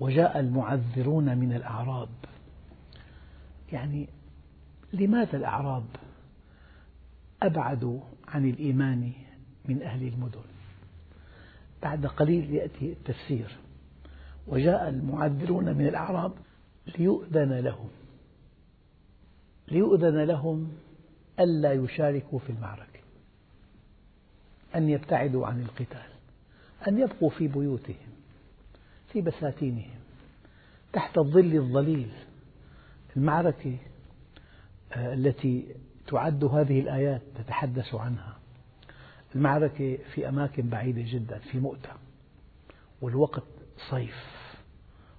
وجاء 0.00 0.40
المعذرون 0.40 1.38
من 1.38 1.52
الأعراب. 1.52 2.08
يعني 3.72 4.08
لماذا 4.92 5.36
الأعراب 5.36 5.84
أبعدوا 7.42 8.00
عن 8.28 8.50
الإيمان 8.50 9.12
من 9.64 9.82
أهل 9.82 10.08
المدن؟ 10.08 10.40
بعد 11.82 12.06
قليل 12.06 12.54
يأتي 12.54 12.92
التفسير. 12.92 13.56
وجاء 14.46 14.88
المعذرون 14.88 15.76
من 15.76 15.86
الأعراب 15.86 16.32
ليؤذن 16.98 17.52
لهم 17.52 17.88
ليؤذن 19.68 20.24
لهم 20.24 20.72
ألا 21.40 21.72
يشاركوا 21.72 22.38
في 22.38 22.50
المعركة 22.50 23.00
أن 24.74 24.88
يبتعدوا 24.88 25.46
عن 25.46 25.60
القتال 25.60 26.10
أن 26.88 26.98
يبقوا 26.98 27.30
في 27.30 27.48
بيوتهم. 27.48 28.09
في 29.12 29.20
بساتينهم 29.20 30.00
تحت 30.92 31.18
الظل 31.18 31.56
الظليل 31.56 32.10
المعركة 33.16 33.76
آه، 34.92 35.14
التي 35.14 35.74
تعد 36.06 36.44
هذه 36.44 36.80
الآيات 36.80 37.22
تتحدث 37.34 37.94
عنها. 37.94 38.36
المعركة 39.34 39.98
في 40.14 40.28
أماكن 40.28 40.68
بعيدة 40.68 41.02
جدا 41.06 41.38
في 41.38 41.58
مؤتة 41.58 41.90
والوقت 43.02 43.42
صيف 43.90 44.24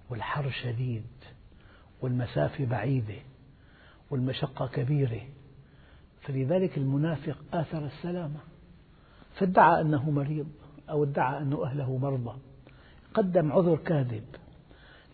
والحر 0.10 0.50
شديد 0.50 1.04
والمسافة 2.02 2.66
بعيدة 2.66 3.20
والمشقة 4.10 4.68
كبيرة. 4.68 5.22
فلذلك 6.22 6.78
المنافق 6.78 7.38
آثر 7.54 7.86
السلامة 7.86 8.40
فادعى 9.36 9.82
أنه 9.82 10.12
مريض 10.12 10.48
أو 10.90 11.04
ادعى 11.04 11.38
أن 11.38 11.54
أهله 11.54 11.98
مرضى. 11.98 12.40
قدم 13.14 13.52
عذر 13.52 13.76
كاذب. 13.76 14.24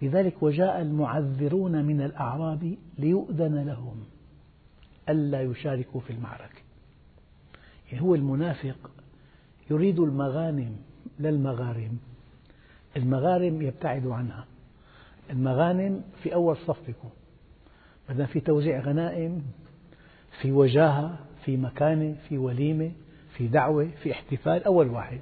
لذلك 0.01 0.43
وجاء 0.43 0.81
المعذرون 0.81 1.85
من 1.85 2.01
الأعراب 2.01 2.75
ليؤذن 2.97 3.65
لهم. 3.65 4.03
ألا 5.09 5.41
يشاركوا 5.41 6.01
في 6.01 6.13
المعركة. 6.13 6.61
يعني 7.91 8.03
هو 8.03 8.15
المنافق 8.15 8.91
يريد 9.71 9.99
المغانم 9.99 10.77
لا 11.19 11.29
المغارم. 11.29 11.97
المغارم 12.97 13.61
يبتعد 13.61 14.07
عنها. 14.07 14.45
المغانم 15.29 16.03
في 16.23 16.33
أول 16.33 16.57
صف 16.57 16.89
يكون 16.89 17.11
بدنا 18.09 18.25
في 18.25 18.39
توزيع 18.39 18.79
غنائم 18.79 19.43
في 20.41 20.51
وجاهة 20.51 21.19
في 21.45 21.57
مكانة 21.57 22.15
في 22.29 22.37
وليمة 22.37 22.91
في 23.33 23.47
دعوة 23.47 23.89
في 24.03 24.11
احتفال 24.11 24.63
أول 24.63 24.87
واحد. 24.87 25.19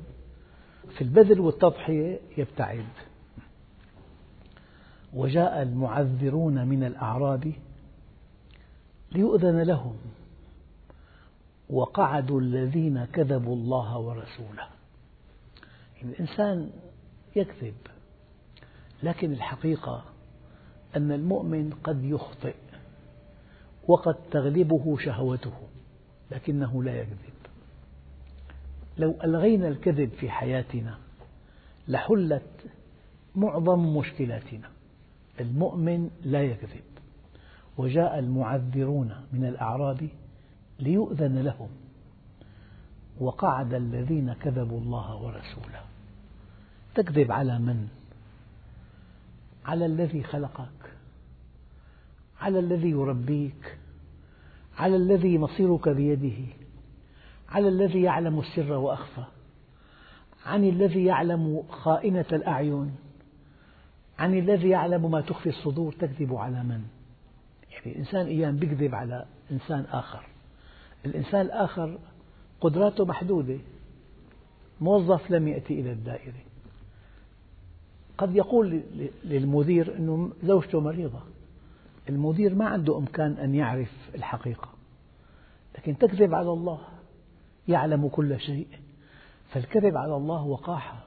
في 0.89 1.01
البذل 1.01 1.39
والتضحية 1.39 2.19
يبتعد. 2.37 2.85
وجاء 5.13 5.61
المعذرون 5.61 6.67
من 6.67 6.83
الأعراب 6.83 7.53
ليؤذن 9.11 9.61
لهم 9.61 9.95
وقعدوا 11.69 12.41
الذين 12.41 13.05
كذبوا 13.05 13.55
الله 13.55 13.97
ورسوله. 13.97 14.67
يعني 15.97 16.11
الإنسان 16.13 16.69
يكذب 17.35 17.75
لكن 19.03 19.31
الحقيقة 19.31 20.05
أن 20.95 21.11
المؤمن 21.11 21.73
قد 21.83 22.03
يخطئ 22.03 22.55
وقد 23.87 24.15
تغلبه 24.31 24.97
شهوته 24.97 25.53
لكنه 26.31 26.83
لا 26.83 26.95
يكذب. 26.95 27.44
لو 28.97 29.15
ألغينا 29.23 29.67
الكذب 29.67 30.09
في 30.09 30.29
حياتنا 30.29 30.97
لحلت 31.87 32.65
معظم 33.35 33.97
مشكلاتنا. 33.97 34.69
المؤمن 35.39 36.09
لا 36.23 36.43
يكذب 36.43 36.83
وجاء 37.77 38.19
المعذرون 38.19 39.15
من 39.33 39.45
الأعراب 39.45 40.07
ليؤذن 40.79 41.37
لهم 41.37 41.69
وقعد 43.19 43.73
الذين 43.73 44.33
كذبوا 44.33 44.79
الله 44.79 45.15
ورسوله. 45.15 45.81
تكذب 46.95 47.31
على 47.31 47.59
من؟ 47.59 47.87
على 49.65 49.85
الذي 49.85 50.23
خلقك 50.23 50.69
على 52.41 52.59
الذي 52.59 52.89
يربيك 52.89 53.77
على 54.77 54.95
الذي 54.95 55.37
مصيرك 55.37 55.89
بيده. 55.89 56.64
على 57.49 57.67
الذي 57.67 58.01
يعلم 58.01 58.39
السر 58.39 58.71
وأخفى 58.73 59.23
عن 60.45 60.63
الذي 60.63 61.05
يعلم 61.05 61.63
خائنة 61.69 62.25
الأعين 62.33 62.95
عن 64.19 64.39
الذي 64.39 64.69
يعلم 64.69 65.11
ما 65.11 65.21
تخفي 65.21 65.49
الصدور 65.49 65.93
تكذب 65.93 66.35
على 66.35 66.63
من؟ 66.63 66.81
يعني 67.71 67.85
الإنسان 67.85 68.25
أيام 68.25 68.55
يكذب 68.55 68.95
على 68.95 69.25
إنسان 69.51 69.85
آخر. 69.91 70.27
الإنسان 71.05 71.41
الآخر 71.41 71.97
قدراته 72.61 73.05
محدودة 73.05 73.57
موظف 74.81 75.31
لم 75.31 75.47
يأتي 75.47 75.81
إلى 75.81 75.91
الدائرة. 75.91 76.33
قد 78.17 78.35
يقول 78.35 78.81
للمدير 79.23 79.97
أن 79.97 80.31
زوجته 80.43 80.79
مريضة. 80.79 81.19
المدير 82.09 82.55
ما 82.55 82.65
عنده 82.65 82.97
إمكان 82.97 83.31
أن 83.31 83.55
يعرف 83.55 83.91
الحقيقة 84.15 84.69
لكن 85.77 85.97
تكذب 85.97 86.33
على 86.33 86.49
الله. 86.49 86.79
يعلم 87.67 88.07
كل 88.07 88.39
شيء. 88.39 88.67
فالكذب 89.49 89.97
على 89.97 90.15
الله 90.15 90.43
وقاحة 90.43 91.03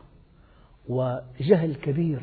وجهل 0.88 1.74
كبير. 1.74 2.22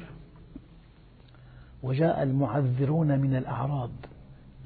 وجاء 1.83 2.23
المعذرون 2.23 3.19
من 3.19 3.35
الأعراب 3.35 3.91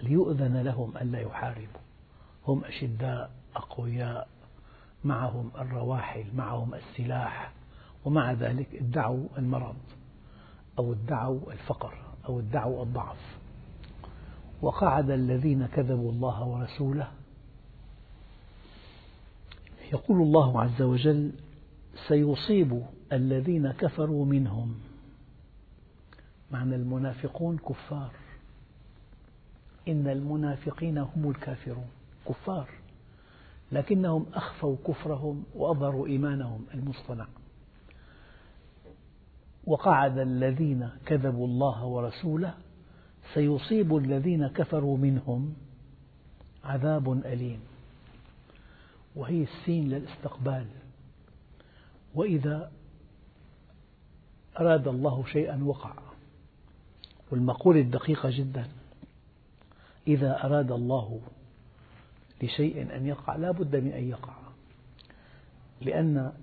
ليؤذن 0.03 0.57
لهم 0.57 0.97
ألا 0.97 1.19
يحاربوا. 1.19 1.79
هم 2.47 2.65
أشداء 2.65 3.31
أقوياء 3.55 4.27
معهم 5.03 5.51
الرواحل 5.59 6.25
معهم 6.35 6.73
السلاح 6.73 7.51
ومع 8.05 8.31
ذلك 8.33 8.75
ادعوا 8.75 9.27
المرض 9.37 9.75
أو 10.79 10.93
ادعوا 10.93 11.51
الفقر 11.51 11.93
أو 12.29 12.39
ادعوا 12.39 12.83
الضعف. 12.83 13.39
وقعد 14.61 15.09
الذين 15.09 15.65
كذبوا 15.65 16.11
الله 16.11 16.43
ورسوله 16.47 17.07
يقول 19.93 20.21
الله 20.21 20.61
عز 20.61 20.81
وجل 20.81 21.31
سيصيب 22.07 22.83
الذين 23.13 23.71
كفروا 23.71 24.25
منهم. 24.25 24.75
معنى 26.51 26.75
المنافقون 26.75 27.57
كفار. 27.57 28.11
إن 29.87 30.07
المنافقين 30.07 30.97
هم 30.97 31.29
الكافرون 31.29 31.87
كفار. 32.27 32.69
لكنهم 33.71 34.25
أخفوا 34.33 34.75
كفرهم 34.87 35.43
وأظهروا 35.55 36.07
إيمانهم 36.07 36.65
المصطنع. 36.73 37.27
وقعد 39.65 40.17
الذين 40.17 40.89
كذبوا 41.05 41.47
الله 41.47 41.85
ورسوله 41.85 42.53
سيصيب 43.33 43.97
الذين 43.97 44.47
كفروا 44.47 44.97
منهم 44.97 45.53
عذاب 46.63 47.11
أليم. 47.25 47.68
وهي 49.15 49.43
السين 49.43 49.89
للاستقبال. 49.89 50.67
وإذا 52.15 52.71
أراد 54.59 54.87
الله 54.87 55.25
شيئا 55.25 55.63
وقع. 55.63 55.93
والمقولة 57.31 57.79
الدقيقة 57.79 58.29
جدا. 58.29 58.67
إذا 60.07 60.45
أراد 60.45 60.71
الله 60.71 61.21
لشيء 62.41 62.95
أن 62.95 63.05
يقع 63.05 63.35
لا 63.35 63.51
بد 63.51 63.75
من 63.75 63.91
أن 63.91 64.09
يقع. 64.09 64.33
لأن 65.81 66.33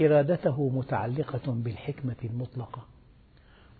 إرادته 0.00 0.68
متعلقة 0.68 1.52
بالحكمة 1.52 2.16
المطلقة. 2.24 2.82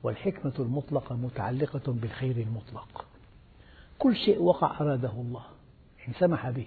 والحكمة 0.03 0.55
المطلقة 0.59 1.17
متعلقة 1.17 1.93
بالخير 1.93 2.37
المطلق. 2.37 3.07
كل 3.99 4.17
شيء 4.17 4.43
وقع 4.43 4.81
أراده 4.81 5.13
الله 5.13 5.45
إن 6.09 6.13
سمح 6.13 6.51
به. 6.51 6.67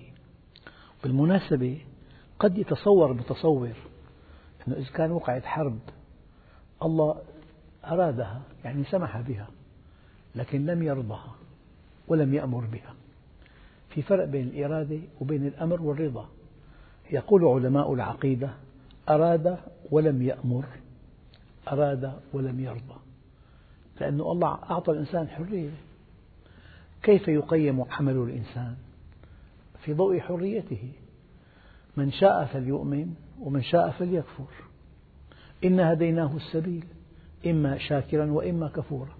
بالمناسبة 1.04 1.82
قد 2.40 2.58
يتصور 2.58 3.14
متصور 3.14 3.74
أنه 4.68 4.76
إذا 4.76 4.90
كان 4.94 5.12
وقعت 5.12 5.46
حرب 5.46 5.80
الله 6.84 7.22
أرادها 7.86 8.42
يعني 8.64 8.84
سمح 8.84 9.22
بها 9.22 9.48
لكن 10.36 10.66
لم 10.66 10.84
يرضها 10.84 11.36
ولم 12.08 12.34
يأمر 12.34 12.66
بها. 12.66 12.94
في 13.90 14.02
فرق 14.02 14.26
بين 14.26 14.48
الإرادة 14.48 15.00
وبين 15.22 15.48
الأمر 15.48 15.82
والرضا. 15.82 16.30
يقول 17.12 17.46
علماء 17.46 17.94
العقيدة 17.94 18.50
أراد 19.10 19.58
ولم 19.92 20.22
يأمر 20.22 20.66
أراد 21.68 22.14
ولم 22.34 22.60
يرضى. 22.60 22.96
لأن 24.02 24.22
الله 24.22 24.60
أعطى 24.72 24.92
الإنسان 24.92 25.28
حرية. 25.28 25.70
كيف 27.04 27.28
يقيم 27.28 27.86
عمل 27.92 28.16
الإنسان؟ 28.16 28.76
في 29.88 29.94
ضوء 29.94 30.20
حريته. 30.20 30.92
من 31.98 32.12
شاء 32.12 32.46
فليؤمن 32.46 33.14
ومن 33.40 33.62
شاء 33.62 33.90
فليكفر. 33.90 34.48
إنا 35.64 35.94
هديناه 35.94 36.36
السبيل 36.36 36.86
إما 37.46 37.78
شاكرا 37.78 38.32
وإما 38.32 38.68
كفورا. 38.68 39.16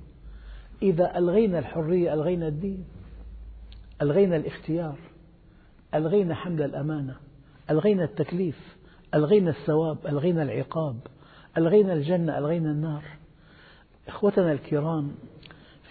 إذا 0.82 1.18
ألغينا 1.18 1.60
الحرية 1.60 2.14
ألغينا 2.14 2.48
الدين 2.48 2.86
ألغينا 4.02 4.36
الاختيار 4.36 5.00
ألغينا 5.94 6.36
حمل 6.36 6.62
الأمانة 6.62 7.16
ألغينا 7.70 8.04
التكليف 8.04 8.78
ألغينا 9.14 9.50
الثواب 9.50 10.08
ألغينا 10.08 10.44
العقاب 10.44 11.00
ألغينا 11.58 11.94
الجنة 11.94 12.38
ألغينا 12.38 12.72
النار. 12.72 13.04
إخوتنا 14.08 14.52
الكرام 14.52 15.12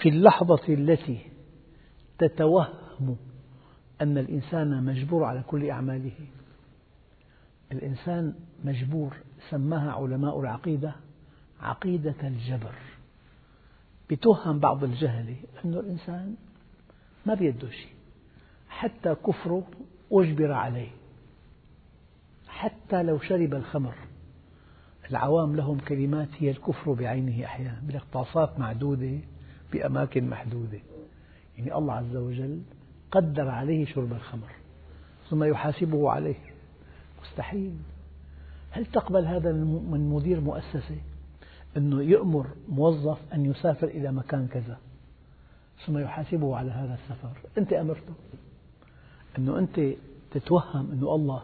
في 0.03 0.09
اللحظة 0.09 0.69
التي 0.69 1.19
تتوهم 2.19 3.17
أن 4.01 4.19
الإنسان 4.19 4.85
مجبور 4.85 5.25
على 5.25 5.43
كل 5.47 5.71
أعماله. 5.71 6.13
الإنسان 7.73 8.35
مجبور 8.65 9.17
سماها 9.51 9.93
علماء 9.93 10.41
العقيدة 10.41 10.93
عقيدة 11.61 12.15
الجبر. 12.23 12.75
بتوهم 14.11 14.59
بعض 14.59 14.85
الجهلة 14.85 15.37
أن 15.65 15.75
الإنسان 15.75 16.35
ما 17.27 17.35
بيده 17.35 17.71
شيء. 17.71 17.93
حتى 18.69 19.15
كفره 19.15 19.67
أجبر 20.13 20.53
عليه. 20.53 20.89
حتى 22.49 23.03
لو 23.03 23.19
شرب 23.19 23.55
الخمر. 23.55 23.95
العوام 25.11 25.57
لهم 25.57 25.79
كلمات 25.79 26.29
هي 26.39 26.51
الكفر 26.51 26.93
بعينه 26.93 27.45
أحيانا. 27.45 28.01
طاسات 28.13 28.59
معدودة 28.59 29.19
بأماكن 29.73 30.31
محدودة. 30.31 30.79
يعني 31.59 31.75
الله 31.75 31.93
عز 31.95 32.17
وجل 32.17 32.63
قدر 33.11 33.49
عليه 33.49 33.87
شرب 33.87 34.13
الخمر 34.13 34.49
ثم 35.31 35.45
يحاسبه 35.45 36.11
عليه. 36.11 36.37
مستحيل. 37.23 37.77
هل 38.71 38.87
تقبل 38.87 39.25
هذا 39.25 39.53
من 39.53 40.11
مدير 40.15 40.41
مؤسسة 40.41 40.97
أنه 41.77 42.03
يأمر 42.03 42.47
موظف 42.69 43.19
أن 43.35 43.45
يسافر 43.47 43.87
إلى 43.87 44.13
مكان 44.13 44.47
كذا 44.47 44.79
ثم 45.87 45.99
يحاسبه 45.99 46.57
على 46.57 46.71
هذا 46.71 46.95
السفر؟ 46.95 47.39
أنت 47.59 47.73
أمرته. 47.73 48.15
أنه 49.39 49.59
أنت 49.59 49.81
تتوهم 50.31 50.91
أن 50.91 51.03
الله 51.03 51.43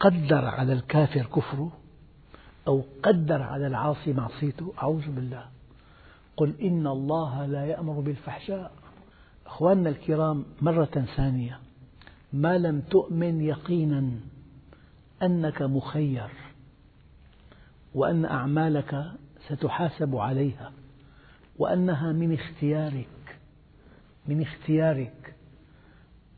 قدر 0.00 0.44
على 0.44 0.72
الكافر 0.72 1.22
كفره 1.22 1.72
أو 2.68 2.82
قدر 3.02 3.42
على 3.42 3.66
العاصي 3.66 4.12
معصيته. 4.12 4.72
أعوذ 4.82 5.10
بالله. 5.10 5.44
قل 6.36 6.54
إن 6.62 6.86
الله 6.86 7.46
لا 7.46 7.66
يأمر 7.66 8.00
بالفحشاء. 8.00 8.72
أخواننا 9.48 9.88
الكرام 9.90 10.44
مرة 10.62 11.06
ثانية. 11.16 11.58
ما 12.32 12.58
لم 12.58 12.80
تؤمن 12.80 13.40
يقينا 13.40 14.10
أنك 15.22 15.62
مخير 15.62 16.30
وأن 17.94 18.24
أعمالك 18.24 19.04
ستحاسب 19.48 20.16
عليها 20.16 20.72
وأنها 21.58 22.12
من 22.12 22.34
اختيارك 22.34 23.38
من 24.26 24.42
اختيارك. 24.42 25.34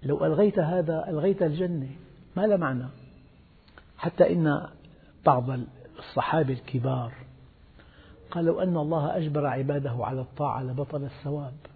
لو 0.03 0.25
ألغيت 0.25 0.59
هذا 0.59 1.09
ألغيت 1.09 1.42
الجنة 1.42 1.90
ما 2.37 2.46
لا 2.46 2.57
معنى. 2.57 2.87
حتى 3.99 4.33
إن 4.33 4.66
بعض 5.27 5.51
الصحابة 5.99 6.53
الكبار 6.53 7.12
قال 8.31 8.44
لو 8.44 8.61
أن 8.61 8.77
الله 8.77 9.16
أجبر 9.16 9.46
عباده 9.46 9.96
على 10.01 10.20
الطاعة 10.20 10.62
لبطل 10.62 11.05
الثواب. 11.05 11.69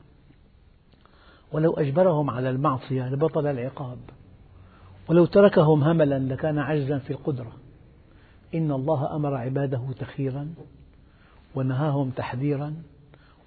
ولو 1.55 1.73
أجبرهم 1.73 2.31
على 2.31 2.51
المعصية 2.51 3.09
لبطل 3.09 3.47
العقاب. 3.47 3.99
ولو 5.09 5.27
تركهم 5.27 5.85
هملا 5.85 6.19
لكان 6.19 6.59
عجزا 6.59 6.99
في 6.99 7.11
القدرة. 7.11 7.53
إن 8.55 8.73
الله 8.73 9.17
أمر 9.17 9.35
عباده 9.35 9.93
تخيرا 9.99 10.55
ونهاهم 11.55 12.11
تحذيرا 12.11 12.75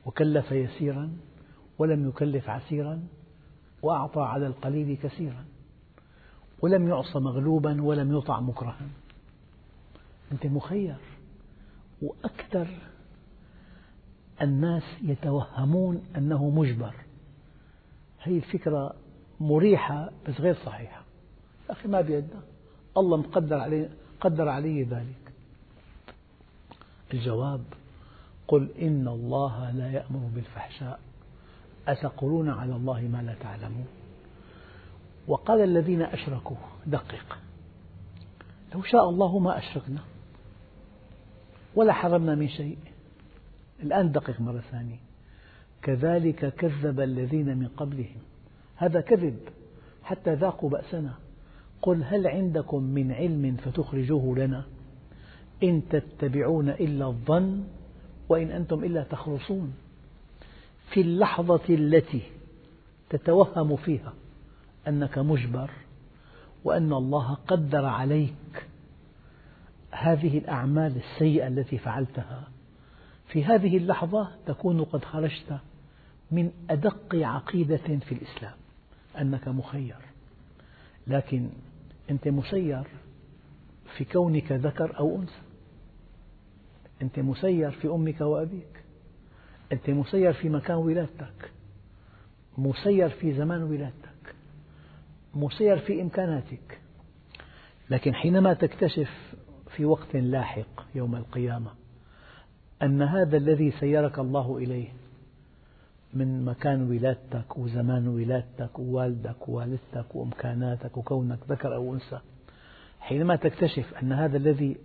وكلف 0.06 0.52
يسيرا 0.52 1.10
ولم 1.80 2.10
يكلف 2.10 2.50
عسيرا 2.50 3.04
وأعطى 3.82 4.22
على 4.22 4.48
القليل 4.48 4.98
كثيرا 5.04 5.46
ولم 6.62 6.88
يعص 6.88 7.17
مغلوبا 7.17 7.82
ولم 7.82 8.17
يطع 8.17 8.39
مكرها. 8.39 8.88
أنت 10.32 10.46
مخير. 10.46 10.96
وأكثر 12.02 12.67
الناس 14.41 14.84
يتوهمون 15.04 16.04
أنه 16.17 16.50
مجبر. 16.50 17.07
هذه 18.19 18.38
الفكرة 18.38 18.93
مريحة 19.39 20.10
بس 20.27 20.41
غير 20.41 20.56
صحيحة. 20.65 21.01
أخي 21.69 21.88
ما 21.88 22.01
بيدنا 22.01 22.41
الله 22.97 23.17
مقدر 23.17 23.60
علي 23.60 23.89
قدر 24.21 24.49
علي 24.49 24.84
ذلك. 24.84 25.34
الجواب 27.13 27.63
قل 28.47 28.69
إن 28.82 29.08
الله 29.08 29.71
لا 29.71 29.91
يأمر 29.91 30.30
بالفحشاء. 30.36 30.99
أتقولون 31.88 32.49
على 32.49 32.75
الله 32.75 33.01
ما 33.01 33.21
لا 33.21 33.34
تعلمون. 33.34 33.88
وقال 35.27 35.62
الذين 35.62 36.01
أشركوا 36.01 36.58
دقق 36.86 37.38
لو 38.75 38.82
شاء 38.82 39.10
الله 39.10 39.39
ما 39.39 39.58
أشركنا. 39.58 40.01
ولا 41.75 41.93
حرمنا 41.93 42.36
من 42.36 42.49
شيء. 42.49 42.77
الآن 43.84 44.12
دقق 44.12 44.41
مرة 44.41 44.63
ثانية. 44.71 45.07
كذلك 45.88 46.54
كذب 46.56 47.00
الذين 47.00 47.58
من 47.58 47.67
قبلهم. 47.67 48.19
هذا 48.76 49.02
كذب. 49.02 49.38
حتى 50.04 50.34
ذاقوا 50.34 50.69
بأسنا. 50.69 51.13
قل 51.82 52.04
هل 52.04 52.28
عندكم 52.28 52.84
من 52.84 53.12
علم 53.12 53.56
فتخرجوه 53.56 54.38
لنا؟ 54.38 54.63
إن 55.63 55.82
تتبعون 55.89 56.69
إلا 56.69 57.06
الظن 57.08 57.63
وإن 58.30 58.52
أنتم 58.52 58.84
إلا 58.84 59.04
تخرصون. 59.04 59.73
في 60.89 61.02
اللحظة 61.02 61.62
التي 61.69 62.21
تتوهم 63.10 63.76
فيها 63.76 64.13
أنك 64.88 65.17
مجبر 65.17 65.71
وأن 66.63 66.93
الله 66.93 67.34
قدر 67.34 67.86
عليك 67.86 68.67
هذه 69.91 70.38
الأعمال 70.38 70.97
السيئة 70.97 71.47
التي 71.47 71.78
فعلتها 71.78 72.47
في 73.28 73.45
هذه 73.45 73.78
اللحظة 73.78 74.30
تكون 74.45 74.84
قد 74.84 75.06
خرجت 75.06 75.60
من 76.31 76.51
أدق 76.69 77.15
عقيدة 77.15 77.77
في 77.77 78.11
الإسلام 78.11 78.55
أنك 79.21 79.47
مخير. 79.47 79.95
لكن 81.07 81.49
أنت 82.09 82.27
مسير 82.27 82.87
في 83.97 84.05
كونك 84.05 84.51
ذكر 84.51 84.99
أو 84.99 85.15
أنثى. 85.15 85.41
أنت 87.01 87.19
مسير 87.19 87.71
في 87.71 87.87
أمك 87.87 88.21
وأبيك. 88.21 88.83
أنت 89.71 89.89
مسير 89.89 90.33
في 90.33 90.49
مكان 90.49 90.77
ولادتك. 90.77 91.51
مسير 92.57 93.09
في 93.09 93.33
زمان 93.33 93.63
ولادتك. 93.63 94.35
مسير 95.35 95.79
في 95.79 96.01
إمكاناتك. 96.01 96.79
لكن 97.89 98.13
حينما 98.13 98.53
تكتشف 98.53 99.35
في 99.75 99.85
وقت 99.85 100.15
لاحق 100.15 100.85
يوم 100.95 101.15
القيامة 101.15 101.71
أن 102.83 103.01
هذا 103.01 103.37
الذي 103.37 103.71
سيرك 103.71 104.19
الله 104.19 104.57
إليه 104.57 104.87
من 106.13 106.46
مكان 106.46 106.89
ولادتك 106.89 107.58
وزمان 107.58 108.08
ولادتك 108.08 108.80
ووالدك 108.80 109.50
ووالدتك 109.50 110.15
وإمكاناتك 110.15 110.98
وكونك 110.98 111.39
ذكر 111.50 111.76
أو 111.76 111.93
أنثى. 111.93 112.20
حينما 113.00 113.36
تكتشف 113.36 113.93
أن 114.02 114.13
هذا 114.13 114.38
الذي 114.38 114.78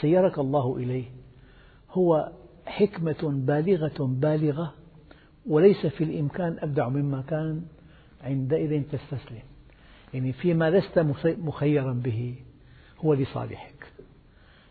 سيرك 0.00 0.38
الله 0.38 0.76
إليه 0.76 1.04
هو 1.90 2.32
حكمة 2.66 3.42
بالغة 3.46 4.04
بالغة 4.04 4.74
وليس 5.46 5.86
في 5.86 6.04
الإمكان 6.04 6.56
أبدع 6.60 6.88
مما 6.88 7.22
كان 7.22 7.62
عندئذ 8.22 8.82
تستسلم. 8.82 9.42
يعني 10.14 10.32
فيما 10.32 10.70
لست 10.70 10.98
مخيرا 11.24 11.92
به 11.92 12.36
هو 12.98 13.14
لصالحك. 13.14 13.86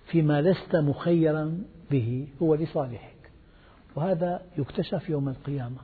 فيما 0.05 0.41
لست 0.41 0.75
مخيرا 0.75 1.63
به 1.91 2.27
هو 2.41 2.55
لصالحك. 2.55 3.12
وهذا 3.95 4.41
يكتشف 4.57 5.09
يوم 5.09 5.29
القيامة. 5.29 5.77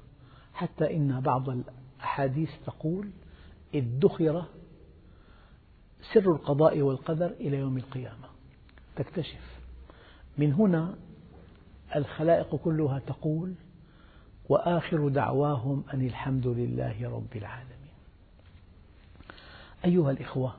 حتى 0.53 0.95
إن 0.95 1.19
بعض 1.19 1.49
الأحاديث 1.49 2.49
تقول 2.65 3.09
ادخر 3.75 4.45
سر 6.13 6.31
القضاء 6.31 6.81
والقدر 6.81 7.27
إلى 7.27 7.57
يوم 7.57 7.77
القيامة. 7.77 8.27
تكتشف. 8.95 9.59
من 10.37 10.53
هنا 10.53 10.95
الخلائق 11.95 12.55
كلها 12.55 12.99
تقول 12.99 13.53
وآخر 14.49 15.09
دعواهم 15.09 15.83
أن 15.93 16.01
الحمد 16.01 16.47
لله 16.47 17.09
رب 17.09 17.35
العالمين. 17.35 17.79
أيها 19.85 20.11
الإخوة 20.11 20.55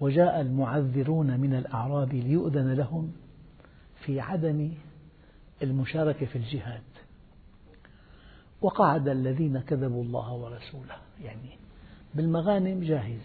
وجاء 0.00 0.40
المعذرون 0.40 1.40
من 1.40 1.54
الأعراب 1.54 2.14
ليؤذن 2.14 2.72
لهم 2.72 3.12
في 4.00 4.20
عدم 4.20 4.72
المشاركة 5.62 6.26
في 6.26 6.36
الجهاد. 6.36 6.82
وقعد 8.62 9.08
الذين 9.08 9.60
كذبوا 9.60 10.04
الله 10.04 10.32
ورسوله. 10.32 10.96
يعني 11.22 11.58
بالمغانم 12.14 12.80
جاهز 12.80 13.20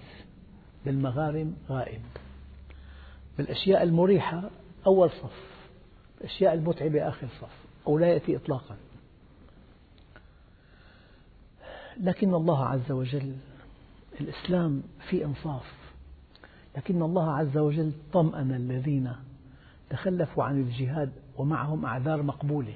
بالمغارم 0.86 1.56
غائب. 1.70 2.02
بالأشياء 3.38 3.84
المريحة 3.84 4.50
أول 4.88 5.10
صف 5.10 5.54
الأشياء 6.22 6.54
المتعبة 6.54 7.10
آخر 7.10 7.28
صف 7.42 7.56
أو 7.88 7.98
لا 7.98 8.08
يأتي 8.08 8.36
إطلاقا. 8.36 8.78
لكن 12.00 12.34
الله 12.34 12.66
عز 12.66 12.92
وجل 12.92 13.36
الإسلام 14.22 14.84
في 15.10 15.26
إنصاف. 15.26 15.74
لكن 16.78 17.02
الله 17.02 17.32
عز 17.32 17.58
وجل 17.58 17.92
طمأن 18.14 18.52
الذين 18.52 19.16
تخلفوا 19.90 20.44
عن 20.44 20.62
الجهاد 20.62 21.12
ومعهم 21.38 21.86
أعذار 21.86 22.24
مقبولة. 22.24 22.76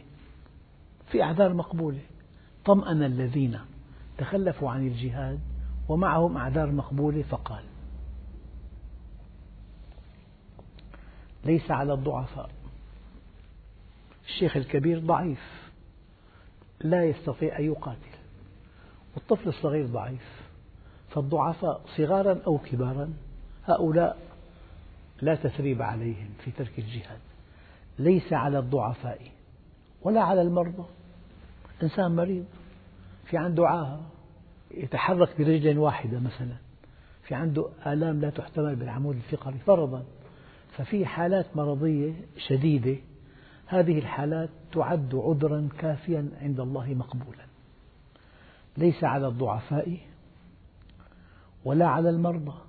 في 1.11 1.23
أعذار 1.23 1.53
مقبولة. 1.53 2.01
طمأن 2.65 3.03
الذين 3.03 3.59
تخلفوا 4.17 4.71
عن 4.71 4.87
الجهاد 4.87 5.39
ومعهم 5.89 6.37
أعذار 6.37 6.71
مقبولة 6.71 7.21
فقال 7.21 7.63
ليس 11.45 11.71
على 11.71 11.93
الضعفاء. 11.93 12.49
الشيخ 14.27 14.57
الكبير 14.57 14.99
ضعيف. 14.99 15.71
لا 16.79 17.05
يستطيع 17.05 17.59
أن 17.59 17.65
يقاتل. 17.65 18.17
والطفل 19.15 19.49
الصغير 19.49 19.85
ضعيف. 19.85 20.41
فالضعفاء 21.09 21.81
صغارا 21.97 22.39
أو 22.47 22.57
كبارا 22.57 23.13
هؤلاء 23.65 24.17
لا 25.21 25.35
تثريب 25.35 25.81
عليهم 25.81 26.29
في 26.43 26.51
ترك 26.51 26.79
الجهاد. 26.79 27.19
ليس 27.99 28.33
على 28.33 28.59
الضعفاء 28.59 29.21
ولا 30.01 30.21
على 30.21 30.41
المرضى. 30.41 30.85
إنسان 31.83 32.15
مريض 32.15 32.45
في 33.25 33.37
عنده 33.37 33.67
عاهة 33.67 34.01
يتحرك 34.71 35.37
برجل 35.37 35.77
واحدة 35.77 36.19
مثلا 36.19 36.55
في 37.23 37.35
عنده 37.35 37.69
آلام 37.85 38.21
لا 38.21 38.29
تحتمل 38.29 38.75
بالعمود 38.75 39.15
الفقري 39.15 39.59
فرضا. 39.59 40.03
ففي 40.71 41.05
حالات 41.05 41.45
مرضية 41.55 42.13
شديدة 42.37 42.95
هذه 43.67 43.99
الحالات 43.99 44.49
تعد 44.73 45.15
عذرا 45.15 45.69
كافيا 45.79 46.29
عند 46.41 46.59
الله 46.59 46.93
مقبولا. 46.93 47.45
ليس 48.77 49.03
على 49.03 49.27
الضعفاء 49.27 49.97
ولا 51.65 51.87
على 51.87 52.09
المرضى. 52.09 52.66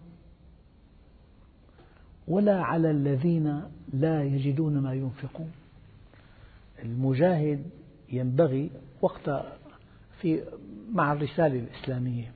ولا 2.29 2.63
على 2.63 2.91
الذين 2.91 3.63
لا 3.93 4.25
يجدون 4.25 4.79
ما 4.79 4.95
ينفقون. 4.95 5.51
المجاهد 6.85 7.63
ينبغي 8.13 8.71
وقت 9.01 9.31
في 10.21 10.43
مع 10.93 11.13
الرسالة 11.13 11.59
الإسلامية. 11.59 12.33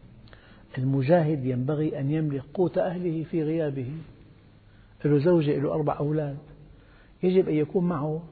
المجاهد 0.78 1.44
ينبغي 1.44 2.00
أن 2.00 2.10
يملك 2.10 2.42
قوت 2.54 2.78
أهله 2.78 3.24
في 3.24 3.42
غيابه. 3.42 3.92
له 5.04 5.18
زوجة 5.18 5.58
له 5.58 5.72
أربع 5.72 5.98
أولاد. 5.98 6.38
يجب 7.22 7.48
أن 7.48 7.54
يكون 7.54 7.88
معه 7.88 8.22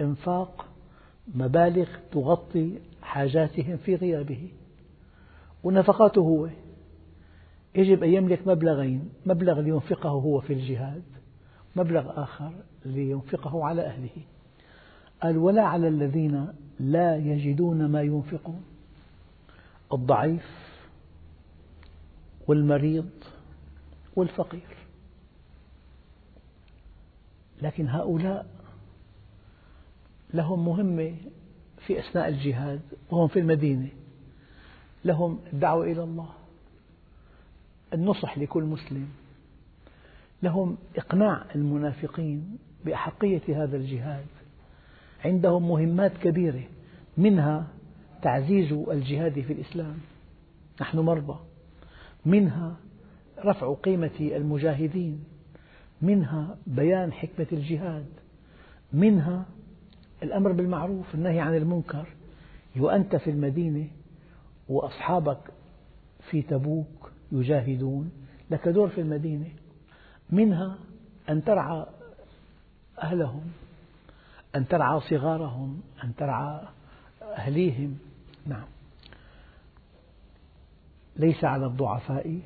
إنفاق 0.00 0.66
مبالغ 1.34 1.88
تغطي 2.12 2.78
حاجاتهم 3.02 3.76
في 3.76 3.94
غيابه. 3.94 4.48
ونفقاته 5.64 6.20
هو. 6.20 6.48
يجب 7.74 8.02
أن 8.02 8.12
يملك 8.14 8.48
مبلغين 8.48 9.08
مبلغ 9.26 9.60
لينفقه 9.60 10.08
هو 10.08 10.40
في 10.40 10.52
الجهاد 10.52 11.02
مبلغ 11.76 12.22
آخر 12.22 12.52
لينفقه 12.84 13.64
على 13.64 13.82
أهله. 13.82 14.22
قال 15.22 15.38
ولا 15.38 15.62
على 15.62 15.88
الذين 15.88 16.48
لا 16.80 17.16
يجدون 17.16 17.86
ما 17.86 18.02
ينفقون 18.02 18.64
الضعيف 19.92 20.70
والمريض 22.48 23.10
والفقير. 24.16 24.76
لكن 27.62 27.88
هؤلاء 27.88 28.46
لهم 30.34 30.64
مهمة 30.64 31.14
في 31.86 31.98
أثناء 32.00 32.28
الجهاد 32.28 32.80
وهم 33.10 33.28
في 33.28 33.38
المدينة. 33.38 33.88
لهم 35.04 35.38
الدعوة 35.52 35.84
إلى 35.84 36.02
الله. 36.02 36.39
النصح 37.94 38.38
لكل 38.38 38.62
مسلم. 38.62 39.08
لهم 40.42 40.78
إقناع 40.96 41.44
المنافقين 41.54 42.58
بأحقية 42.84 43.64
هذا 43.64 43.76
الجهاد. 43.76 44.26
عندهم 45.24 45.68
مهمات 45.68 46.12
كبيرة 46.22 46.62
منها 47.18 47.66
تعزيز 48.22 48.72
الجهاد 48.72 49.40
في 49.40 49.52
الإسلام. 49.52 49.98
نحن 50.80 50.98
مرضى. 50.98 51.38
منها 52.26 52.76
رفع 53.44 53.74
قيمة 53.74 54.10
المجاهدين. 54.20 55.24
منها 56.02 56.56
بيان 56.66 57.12
حكمة 57.12 57.46
الجهاد. 57.52 58.06
منها 58.92 59.46
الأمر 60.22 60.52
بالمعروف 60.52 61.14
النهي 61.14 61.40
عن 61.40 61.54
المنكر. 61.54 62.06
وأنت 62.76 63.16
في 63.16 63.30
المدينة 63.30 63.86
وأصحابك 64.68 65.50
في 66.30 66.42
تبوك. 66.42 67.09
يجاهدون. 67.32 68.10
لك 68.50 68.68
دور 68.68 68.88
في 68.88 69.00
المدينة 69.00 69.48
منها 70.30 70.78
أن 71.28 71.44
ترعى 71.44 71.86
أهلهم 73.02 73.42
أن 74.56 74.68
ترعى 74.68 75.00
صغارهم 75.00 75.80
أن 76.04 76.14
ترعى 76.14 76.60
أهليهم. 77.22 77.98
نعم. 78.46 78.66
ليس 81.16 81.44
على 81.44 81.66
الضعفاء 81.66 82.40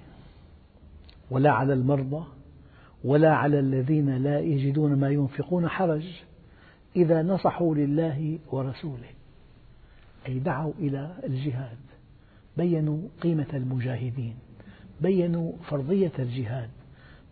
ولا 1.31 1.51
على 1.51 1.73
المرضى 1.73 2.27
ولا 3.05 3.35
على 3.35 3.61
الذين 3.61 4.17
لا 4.17 4.41
يجدون 4.41 4.95
ما 4.97 5.11
ينفقون 5.11 5.69
حرج 5.69 6.07
إذا 6.97 7.23
نصحوا 7.23 7.75
لله 7.75 8.39
ورسوله. 8.51 9.11
أي 10.29 10.39
دعوا 10.39 10.73
إلى 10.79 11.17
الجهاد. 11.25 11.79
بينوا 12.57 12.99
قيمة 13.21 13.47
المجاهدين. 13.55 14.37
بينوا 15.05 15.53
فرضية 15.69 16.13
الجهاد 16.19 16.71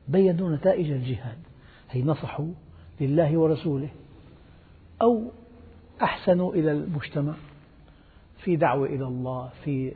بينوا 0.09 0.57
نتائج 0.57 0.91
الجهاد 0.91 1.39
هي 1.91 2.03
نصحوا 2.03 2.49
لله 3.01 3.39
ورسوله 3.39 3.89
أو 5.03 5.31
أحسنوا 6.03 6.55
إلى 6.55 6.73
المجتمع 6.73 7.35
في 8.45 8.57
دعوة 8.57 8.87
إلى 8.87 9.05
الله 9.05 9.51
في 9.65 9.93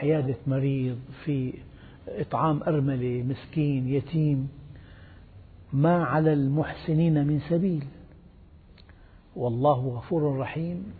عيادة 0.00 0.36
مريض 0.46 0.98
في 1.24 1.54
إطعام 2.08 2.62
أرملة 2.62 3.22
مسكين 3.22 3.88
يتيم 3.88 4.48
ما 5.72 6.04
على 6.04 6.32
المحسنين 6.32 7.26
من 7.26 7.40
سبيل. 7.50 7.84
والله 9.36 9.88
غفور 9.88 10.38
رحيم 10.38 10.92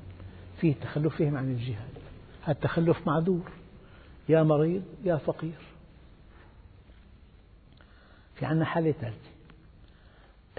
في 0.61 0.75
تخلفهم 0.75 1.37
عن 1.37 1.51
الجهاد. 1.51 1.93
هذا 2.43 2.53
التخلف 2.53 3.07
معذور. 3.07 3.51
يا 4.33 4.43
مريض 4.43 4.83
يا 5.05 5.17
فقير. 5.17 5.59
في 8.35 8.47
عندنا 8.47 8.65
حالة 8.65 8.93
ثالثة. 8.93 9.33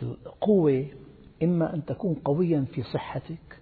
القوة 0.01 0.85
إما 1.43 1.73
أن 1.73 1.85
تكون 1.85 2.13
قويا 2.13 2.65
في 2.73 2.83
صحتك 2.83 3.59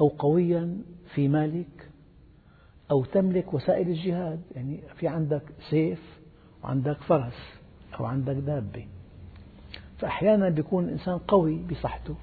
أو 0.00 0.08
قويا 0.08 0.82
في 1.14 1.28
مالك 1.28 1.90
أو 2.90 3.04
تملك 3.04 3.54
وسائل 3.54 3.88
الجهاد. 3.88 4.42
يعني 4.54 4.80
في 4.96 5.08
عندك 5.08 5.42
سيف 5.70 6.20
وعندك 6.64 6.96
فرس 6.96 7.60
أو 8.00 8.04
عندك 8.04 8.34
دابة. 8.34 8.86
فأحيانا 9.98 10.48
يكون 10.58 10.84
الإنسان 10.84 11.18
قوي 11.18 11.56
بصحته 11.56 12.14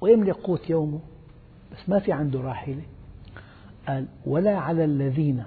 ويملك 0.00 0.36
قوت 0.36 0.70
يومه 0.70 1.00
بس 1.72 1.88
ما 1.88 1.98
في 1.98 2.12
عنده 2.12 2.40
راحلة 2.40 2.82
قال 3.88 4.06
ولا 4.26 4.58
على 4.58 4.84
الذين 4.84 5.44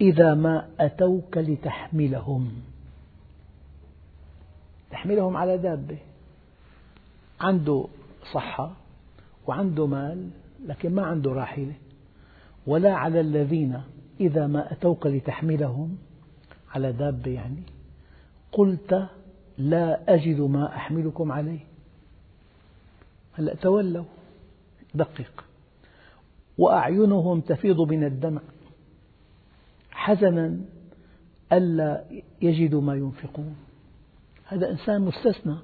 إذا 0.00 0.34
ما 0.34 0.68
أتوك 0.80 1.38
لتحملهم. 1.38 2.52
تحملهم 4.90 5.36
على 5.36 5.58
دابة 5.58 5.98
عنده 7.40 7.86
صحة 8.32 8.72
وعنده 9.46 9.86
مال 9.86 10.30
لكن 10.66 10.94
ما 10.94 11.02
عنده 11.02 11.32
راحلة. 11.32 11.74
ولا 12.66 12.94
على 12.94 13.20
الذين 13.20 13.80
إذا 14.20 14.46
ما 14.46 14.72
أتوك 14.72 15.06
لتحملهم 15.06 15.96
على 16.74 16.92
دابة 16.92 17.30
يعني. 17.30 17.62
قلت 18.52 19.08
لا 19.58 20.14
أجد 20.14 20.40
ما 20.40 20.76
أحملكم 20.76 21.32
عليه. 21.32 21.60
هلأ 23.32 23.54
تولوا. 23.54 24.04
دقق 24.94 25.44
وأعينهم 26.58 27.40
تفيض 27.40 27.80
من 27.80 28.04
الدمع. 28.04 28.40
حزنا 29.90 30.60
ألا 31.52 32.04
يجدوا 32.42 32.80
ما 32.80 32.94
ينفقون. 32.94 33.56
هذا 34.46 34.70
إنسان 34.70 35.00
مستثنى. 35.00 35.56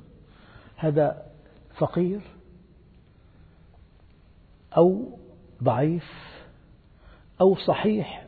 هذا 0.77 1.23
فقير 1.79 2.21
أو 4.77 5.19
ضعيف 5.63 6.11
أو 7.41 7.55
صحيح 7.55 8.27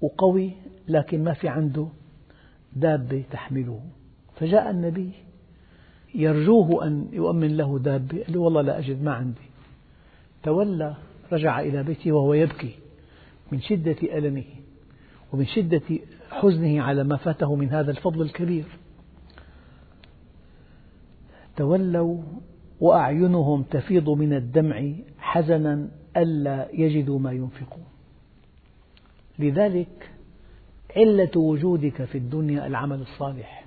وقوي 0.00 0.52
لكن 0.88 1.24
ما 1.24 1.32
في 1.34 1.48
عنده 1.48 1.88
دابة 2.76 3.24
تحمله. 3.30 3.80
فجاء 4.36 4.70
النبي 4.70 5.12
يرجوه 6.14 6.86
أن 6.86 7.08
يؤمن 7.12 7.56
له 7.56 7.78
دابة. 7.78 8.22
قال 8.22 8.32
له 8.32 8.40
والله 8.40 8.62
لا 8.62 8.78
أجد 8.78 9.02
ما 9.02 9.12
عندي. 9.12 9.50
تولى 10.42 10.96
رجع 11.34 11.60
إلى 11.60 11.82
بيته 11.82 12.12
وهو 12.12 12.34
يبكي 12.34 12.74
من 13.52 13.60
شدة 13.60 13.96
ألمه 14.02 14.44
ومن 15.32 15.46
شدة 15.46 15.82
حزنه 16.30 16.82
على 16.82 17.04
ما 17.04 17.16
فاته 17.16 17.54
من 17.54 17.68
هذا 17.68 17.90
الفضل 17.90 18.22
الكبير. 18.22 18.64
تولوا 21.56 22.22
وأعينهم 22.80 23.62
تفيض 23.62 24.10
من 24.10 24.32
الدمع 24.32 24.92
حزنا 25.18 25.88
ألا 26.16 26.68
يجدوا 26.72 27.18
ما 27.18 27.32
ينفقون. 27.32 27.84
لذلك 29.38 30.10
علة 30.96 31.30
وجودك 31.36 32.04
في 32.04 32.18
الدنيا 32.18 32.66
العمل 32.66 33.00
الصالح. 33.00 33.64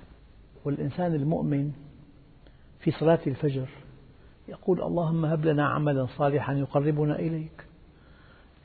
والإنسان 0.64 1.14
المؤمن 1.14 1.72
في 2.80 2.90
صلاة 2.90 3.20
الفجر 3.26 3.68
يقول 4.48 4.82
اللهم 4.82 5.24
هب 5.24 5.44
لنا 5.44 5.68
عملا 5.68 6.06
صالحا 6.06 6.52
يقربنا 6.52 7.18
إليك. 7.18 7.64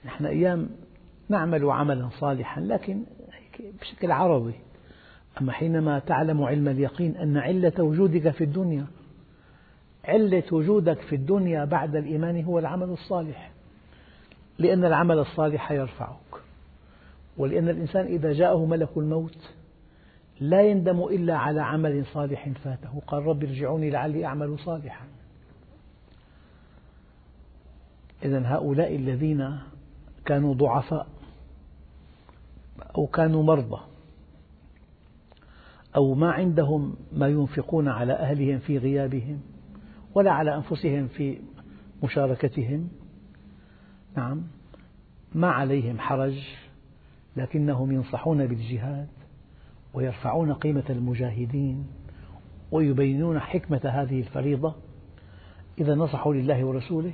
نحن 0.06 0.26
أيام 0.26 0.70
نعمل 1.30 1.70
عملا 1.70 2.10
صالحا 2.20 2.62
لكن 2.62 3.04
بشكل 3.82 4.12
عرضي. 4.12 4.54
أما 5.42 5.52
حينما 5.52 6.00
تعلم 6.00 6.44
علم 6.44 6.68
اليقين 6.68 7.18
أن 7.18 7.38
علة 7.38 7.74
وجودك 7.80 8.30
في 8.30 8.44
الدنيا 8.44 8.86
علة 10.06 10.44
وجودك 10.52 11.02
في 11.02 11.16
الدنيا 11.16 11.66
بعد 11.66 11.96
الإيمان 11.96 12.44
هو 12.44 12.60
العمل 12.60 12.90
الصالح. 12.90 13.52
لأن 14.60 14.86
العمل 14.86 15.20
الصالح 15.20 15.72
يرفعك. 15.72 16.18
ولأن 17.38 17.70
الإنسان 17.70 18.06
إذا 18.06 18.34
جاءه 18.34 18.66
ملك 18.66 18.90
الموت 18.98 19.52
لا 20.40 20.62
يندم 20.62 21.04
إلا 21.04 21.38
على 21.38 21.62
عمل 21.62 22.06
صالح 22.06 22.50
فاته. 22.50 23.02
قال 23.08 23.26
رب 23.26 23.44
ارجعوني 23.44 23.90
لعلي 23.90 24.26
أعمل 24.26 24.60
صالحا. 24.60 25.06
إذا 28.26 28.44
هؤلاء 28.46 28.96
الذين 28.96 29.60
كانوا 30.26 30.54
ضعفاء 30.54 31.08
أو 32.98 33.08
كانوا 33.08 33.44
مرضى 33.44 33.82
أو 35.96 36.14
ما 36.14 36.32
عندهم 36.32 36.96
ما 37.14 37.28
ينفقون 37.28 37.88
على 37.88 38.14
أهلهم 38.14 38.60
في 38.60 38.78
غيابهم 38.78 39.42
ولا 40.16 40.32
على 40.32 40.56
أنفسهم 40.56 41.08
في 41.08 41.40
مشاركتهم. 42.04 42.90
نعم 44.18 44.44
ما 45.36 45.48
عليهم 45.48 46.00
حرج 46.00 46.48
لكنهم 47.38 47.92
ينصحون 47.92 48.48
بالجهاد 48.48 49.08
ويرفعون 49.94 50.54
قيمة 50.54 50.84
المجاهدين 50.90 51.88
ويبينون 52.72 53.40
حكمة 53.40 53.82
هذه 53.84 54.20
الفريضة. 54.20 54.76
إذا 55.80 55.96
نصحوا 55.96 56.34
لله 56.34 56.66
ورسوله 56.66 57.14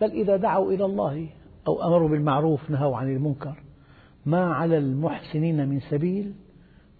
بل 0.00 0.10
إذا 0.10 0.36
دعوا 0.36 0.72
إلى 0.72 0.84
الله 0.84 1.28
أو 1.66 1.82
أمروا 1.82 2.08
بالمعروف 2.08 2.70
نهوا 2.70 2.96
عن 2.96 3.12
المنكر 3.12 3.62
ما 4.26 4.54
على 4.54 4.78
المحسنين 4.78 5.68
من 5.68 5.80
سبيل 5.80 6.32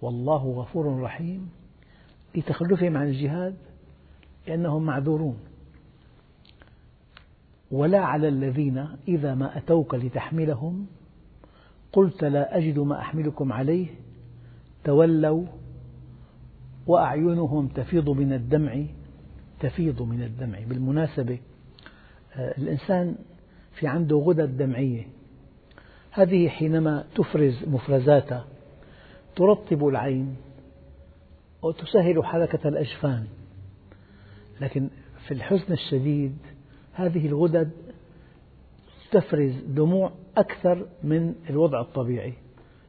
والله 0.03 0.47
غفور 0.47 1.01
رحيم. 1.01 1.51
لتخلفهم 2.35 2.97
عن 2.97 3.09
الجهاد 3.09 3.55
لأنهم 4.49 4.83
معذورون. 4.83 5.37
ولا 7.71 7.99
على 7.99 8.29
الذين 8.29 8.89
إذا 9.09 9.35
ما 9.35 9.59
أتوك 9.59 9.95
لتحملهم 9.95 10.87
قلت 11.93 12.25
لا 12.25 12.59
أجد 12.59 12.79
ما 12.79 13.01
أحملكم 13.01 13.53
عليه 13.53 13.87
تولوا 14.85 15.47
وأعينهم 16.87 17.69
تفيض 17.69 18.11
من 18.11 18.33
الدمع 18.33 18.85
تفيض 19.61 20.03
من 20.03 20.23
الدمع. 20.23 20.59
بالمناسبة 20.69 21.39
الإنسان 22.39 23.15
في 23.79 23.87
عنده 23.87 24.17
غدد 24.17 24.57
دمعية. 24.57 25.07
هذه 26.11 26.49
حينما 26.49 27.05
تفرز 27.15 27.69
مفرزاتها 27.69 28.45
ترطب 29.37 29.87
العين 29.87 30.37
وتسهل 31.63 32.25
حركة 32.25 32.69
الأجفان. 32.69 33.27
لكن 34.61 34.89
في 35.27 35.35
الحزن 35.35 35.73
الشديد 35.73 36.37
هذه 36.93 37.27
الغدد 37.27 37.71
تفرز 39.11 39.55
دموع 39.67 40.13
أكثر 40.37 40.87
من 41.03 41.35
الوضع 41.51 41.81
الطبيعي. 41.81 42.33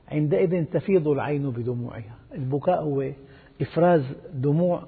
عندئذ 0.08 0.66
تفيض 0.66 1.08
العين 1.08 1.50
بدموعها. 1.50 2.16
البكاء 2.34 2.84
هو 2.84 3.12
إفراز 3.62 4.04
دموع 4.34 4.88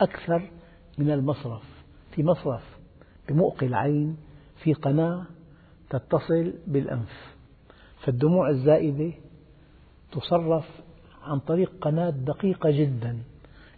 أكثر 0.00 0.50
من 0.98 1.10
المصرف. 1.10 1.62
في 2.14 2.22
مصرف. 2.22 2.79
بمؤق 3.30 3.64
العين 3.64 4.16
في 4.62 4.72
قناة 4.72 5.24
تتصل 5.90 6.54
بالأنف. 6.66 7.36
فالدموع 8.04 8.50
الزائدة 8.50 9.12
تصرف 10.12 10.68
عن 11.22 11.38
طريق 11.38 11.72
قناة 11.80 12.10
دقيقة 12.10 12.70
جدا 12.70 13.18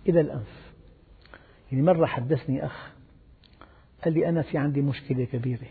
إلى 0.08 0.20
الأنف. 0.20 0.72
يعني 1.72 1.84
مرة 1.84 2.06
حدثني 2.06 2.66
أخ 2.66 2.92
قال 4.04 4.14
لي 4.14 4.28
أنا 4.28 4.42
في 4.42 4.58
عندي 4.58 4.80
مشكلة 4.80 5.24
كبيرة. 5.24 5.68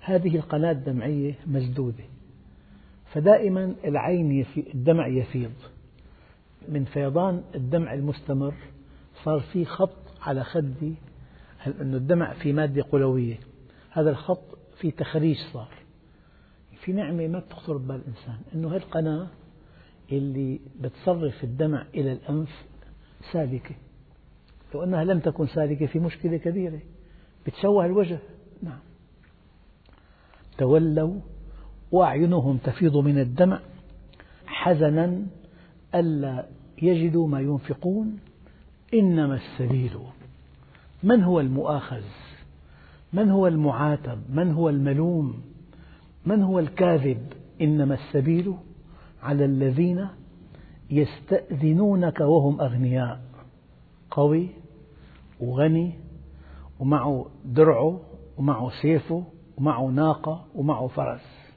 هذه 0.00 0.36
القناة 0.36 0.70
الدمعية 0.70 1.34
مسدودة 1.46 2.04
فدائما 3.12 3.74
العين 3.84 4.32
يفي 4.32 4.74
الدمع 4.74 5.06
يفيض. 5.06 5.52
من 6.68 6.84
فيضان 6.84 7.42
الدمع 7.54 7.94
المستمر 7.94 8.54
صار 9.24 9.40
في 9.40 9.64
خط 9.64 9.96
على 10.22 10.44
خدي 10.44 10.94
أن 11.66 11.94
الدمع 11.94 12.32
في 12.32 12.52
مادة 12.52 12.82
قلوية؟ 12.82 13.38
هذا 13.90 14.10
الخط 14.10 14.58
في 14.80 14.90
تخريج 14.90 15.36
صار. 15.52 15.68
في 16.80 16.92
نعمة 16.92 17.26
ما 17.26 17.38
بتخطر 17.38 17.76
ببال 17.76 17.96
الإنسان 17.96 18.38
أنه 18.54 18.68
هذه 18.68 18.76
القناة 18.76 19.28
اللي 20.12 20.60
بتصرف 20.80 21.44
الدمع 21.44 21.86
إلى 21.94 22.12
الأنف 22.12 22.64
سالكة. 23.32 23.74
لو 24.74 24.84
أنها 24.84 25.04
لم 25.04 25.20
تكن 25.20 25.46
سالكة 25.46 25.86
في 25.86 25.98
مشكلة 25.98 26.36
كبيرة 26.36 26.80
بتشوه 27.46 27.86
الوجه. 27.86 28.18
نعم. 28.62 28.78
تولوا 30.58 31.20
وأعينهم 31.92 32.56
تفيض 32.56 32.96
من 32.96 33.18
الدمع 33.18 33.60
حزنا 34.46 35.26
ألا 35.94 36.48
يجدوا 36.82 37.28
ما 37.28 37.40
ينفقون 37.40 38.18
إنما 38.94 39.34
السبيل. 39.34 39.98
من 41.02 41.22
هو 41.22 41.40
المؤاخذ؟ 41.40 42.02
من 43.12 43.30
هو 43.30 43.46
المعاتب؟ 43.46 44.18
من 44.30 44.52
هو 44.52 44.68
الملوم؟ 44.68 45.42
من 46.26 46.42
هو 46.42 46.58
الكاذب؟ 46.58 47.26
إنما 47.60 47.94
السبيل 47.94 48.54
على 49.22 49.44
الذين 49.44 50.08
يستأذنونك 50.90 52.20
وهم 52.20 52.60
أغنياء. 52.60 53.20
قوي 54.10 54.48
وغني 55.40 55.92
ومعه 56.80 57.26
درعه 57.44 58.00
ومعه 58.38 58.70
سيفه 58.82 59.24
ومعه 59.58 59.86
ناقة 59.86 60.44
ومعه 60.54 60.86
فرس. 60.86 61.52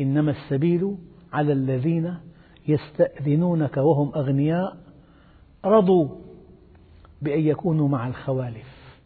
إنما 0.00 0.30
السبيل 0.30 0.96
على 1.32 1.52
الذين 1.52 2.14
يستأذنونك 2.68 3.76
وهم 3.76 4.14
أغنياء. 4.14 4.76
رضوا 5.64 6.08
بأن 7.22 7.40
يكونوا 7.40 7.88
مع 7.88 8.08
الخوالف. 8.08 8.96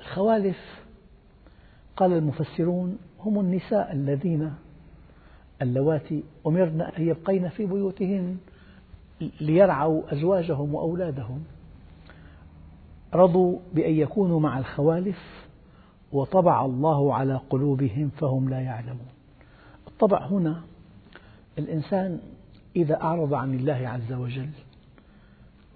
الخوالف 0.00 0.58
قال 1.96 2.12
المفسرون 2.12 2.98
هم 3.20 3.40
النساء 3.40 3.92
الذين 3.92 4.54
اللواتي 5.62 6.22
أمرن 6.46 6.80
أن 6.80 7.08
يبقين 7.08 7.48
في 7.48 7.66
بيوتهن 7.66 8.36
ليرعوا 9.40 10.12
أزواجهم 10.12 10.74
وأولادهم. 10.74 11.44
رضوا 13.14 13.58
بأن 13.74 13.94
يكونوا 13.94 14.40
مع 14.40 14.58
الخوالف 14.58 15.48
وطبع 16.12 16.64
الله 16.64 17.14
على 17.14 17.40
قلوبهم 17.50 18.08
فهم 18.08 18.48
لا 18.48 18.60
يعلمون. 18.60 19.08
الطبع 19.86 20.26
هنا 20.26 20.60
الإنسان 21.58 22.20
إذا 22.76 23.02
أعرض 23.02 23.34
عن 23.34 23.54
الله 23.54 23.88
عز 23.88 24.12
وجل 24.12 24.50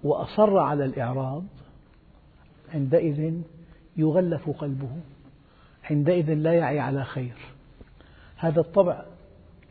وأصر 0.03 0.57
على 0.57 0.85
الإعراض 0.85 1.43
عندئذ 2.73 3.41
يغلف 3.97 4.49
قلبه 4.49 4.89
عندئذ 5.91 6.33
لا 6.33 6.53
يعي 6.53 6.79
على 6.79 7.03
خير. 7.05 7.37
هذا 8.37 8.59
الطبع 8.61 9.05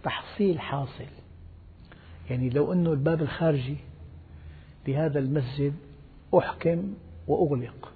تحصيل 0.02 0.60
حاصل. 0.60 1.06
يعني 2.30 2.50
لو 2.50 2.72
أن 2.72 2.86
الباب 2.86 3.22
الخارجي 3.22 3.76
لهذا 4.88 5.18
المسجد 5.18 5.74
أحكم 6.38 6.94
وأغلق 7.28 7.92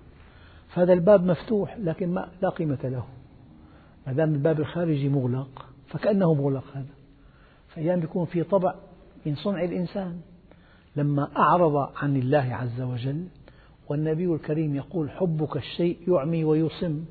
فهذا 0.68 0.92
الباب 0.92 1.24
مفتوح 1.24 1.76
لكن 1.76 2.14
ما 2.14 2.28
لا 2.42 2.48
قيمة 2.48 2.78
له. 2.84 3.04
ما 4.06 4.12
دام 4.12 4.34
الباب 4.34 4.60
الخارجي 4.60 5.08
مغلق 5.08 5.66
فكأنه 5.88 6.34
مغلق 6.34 6.64
هذا. 6.74 6.94
فأحيانا 7.68 8.04
يكون 8.04 8.24
في 8.24 8.42
طبع 8.42 8.74
من 9.26 9.34
صنع 9.34 9.64
الإنسان. 9.64 10.20
لما 10.96 11.28
أعرض 11.36 11.76
عن 11.96 12.16
الله 12.16 12.54
عز 12.54 12.80
وجل 12.80 13.24
والنبي 13.88 14.34
الكريم 14.34 14.76
يقول 14.76 15.10
حبك 15.10 15.56
الشيء 15.56 15.98
يعمي 16.08 16.44
ويصم. 16.44 17.04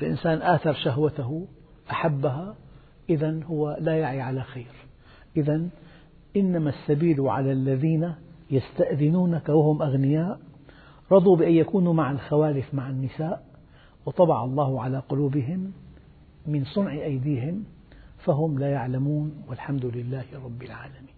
الإنسان 0.00 0.42
آثر 0.42 0.72
شهوته 0.72 1.46
أحبها 1.90 2.54
إذا 3.10 3.44
هو 3.44 3.76
لا 3.80 3.96
يعي 3.96 4.20
على 4.20 4.42
خير. 4.42 4.70
إذا 5.36 5.68
إنما 6.36 6.70
السبيل 6.70 7.20
على 7.20 7.52
الذين 7.52 8.14
يستأذنونك 8.50 9.48
وهم 9.48 9.82
أغنياء. 9.82 10.38
رضوا 11.12 11.36
بأن 11.36 11.52
يكونوا 11.52 11.94
مع 11.94 12.10
الخوالف 12.10 12.74
مع 12.74 12.90
النساء 12.90 13.44
وطبع 14.06 14.44
الله 14.44 14.82
على 14.82 14.98
قلوبهم 14.98 15.72
من 16.46 16.64
صنع 16.64 16.92
أيديهم 16.92 17.64
فهم 18.18 18.58
لا 18.58 18.70
يعلمون 18.70 19.44
والحمد 19.48 19.84
لله 19.84 20.24
رب 20.44 20.62
العالمين. 20.62 21.15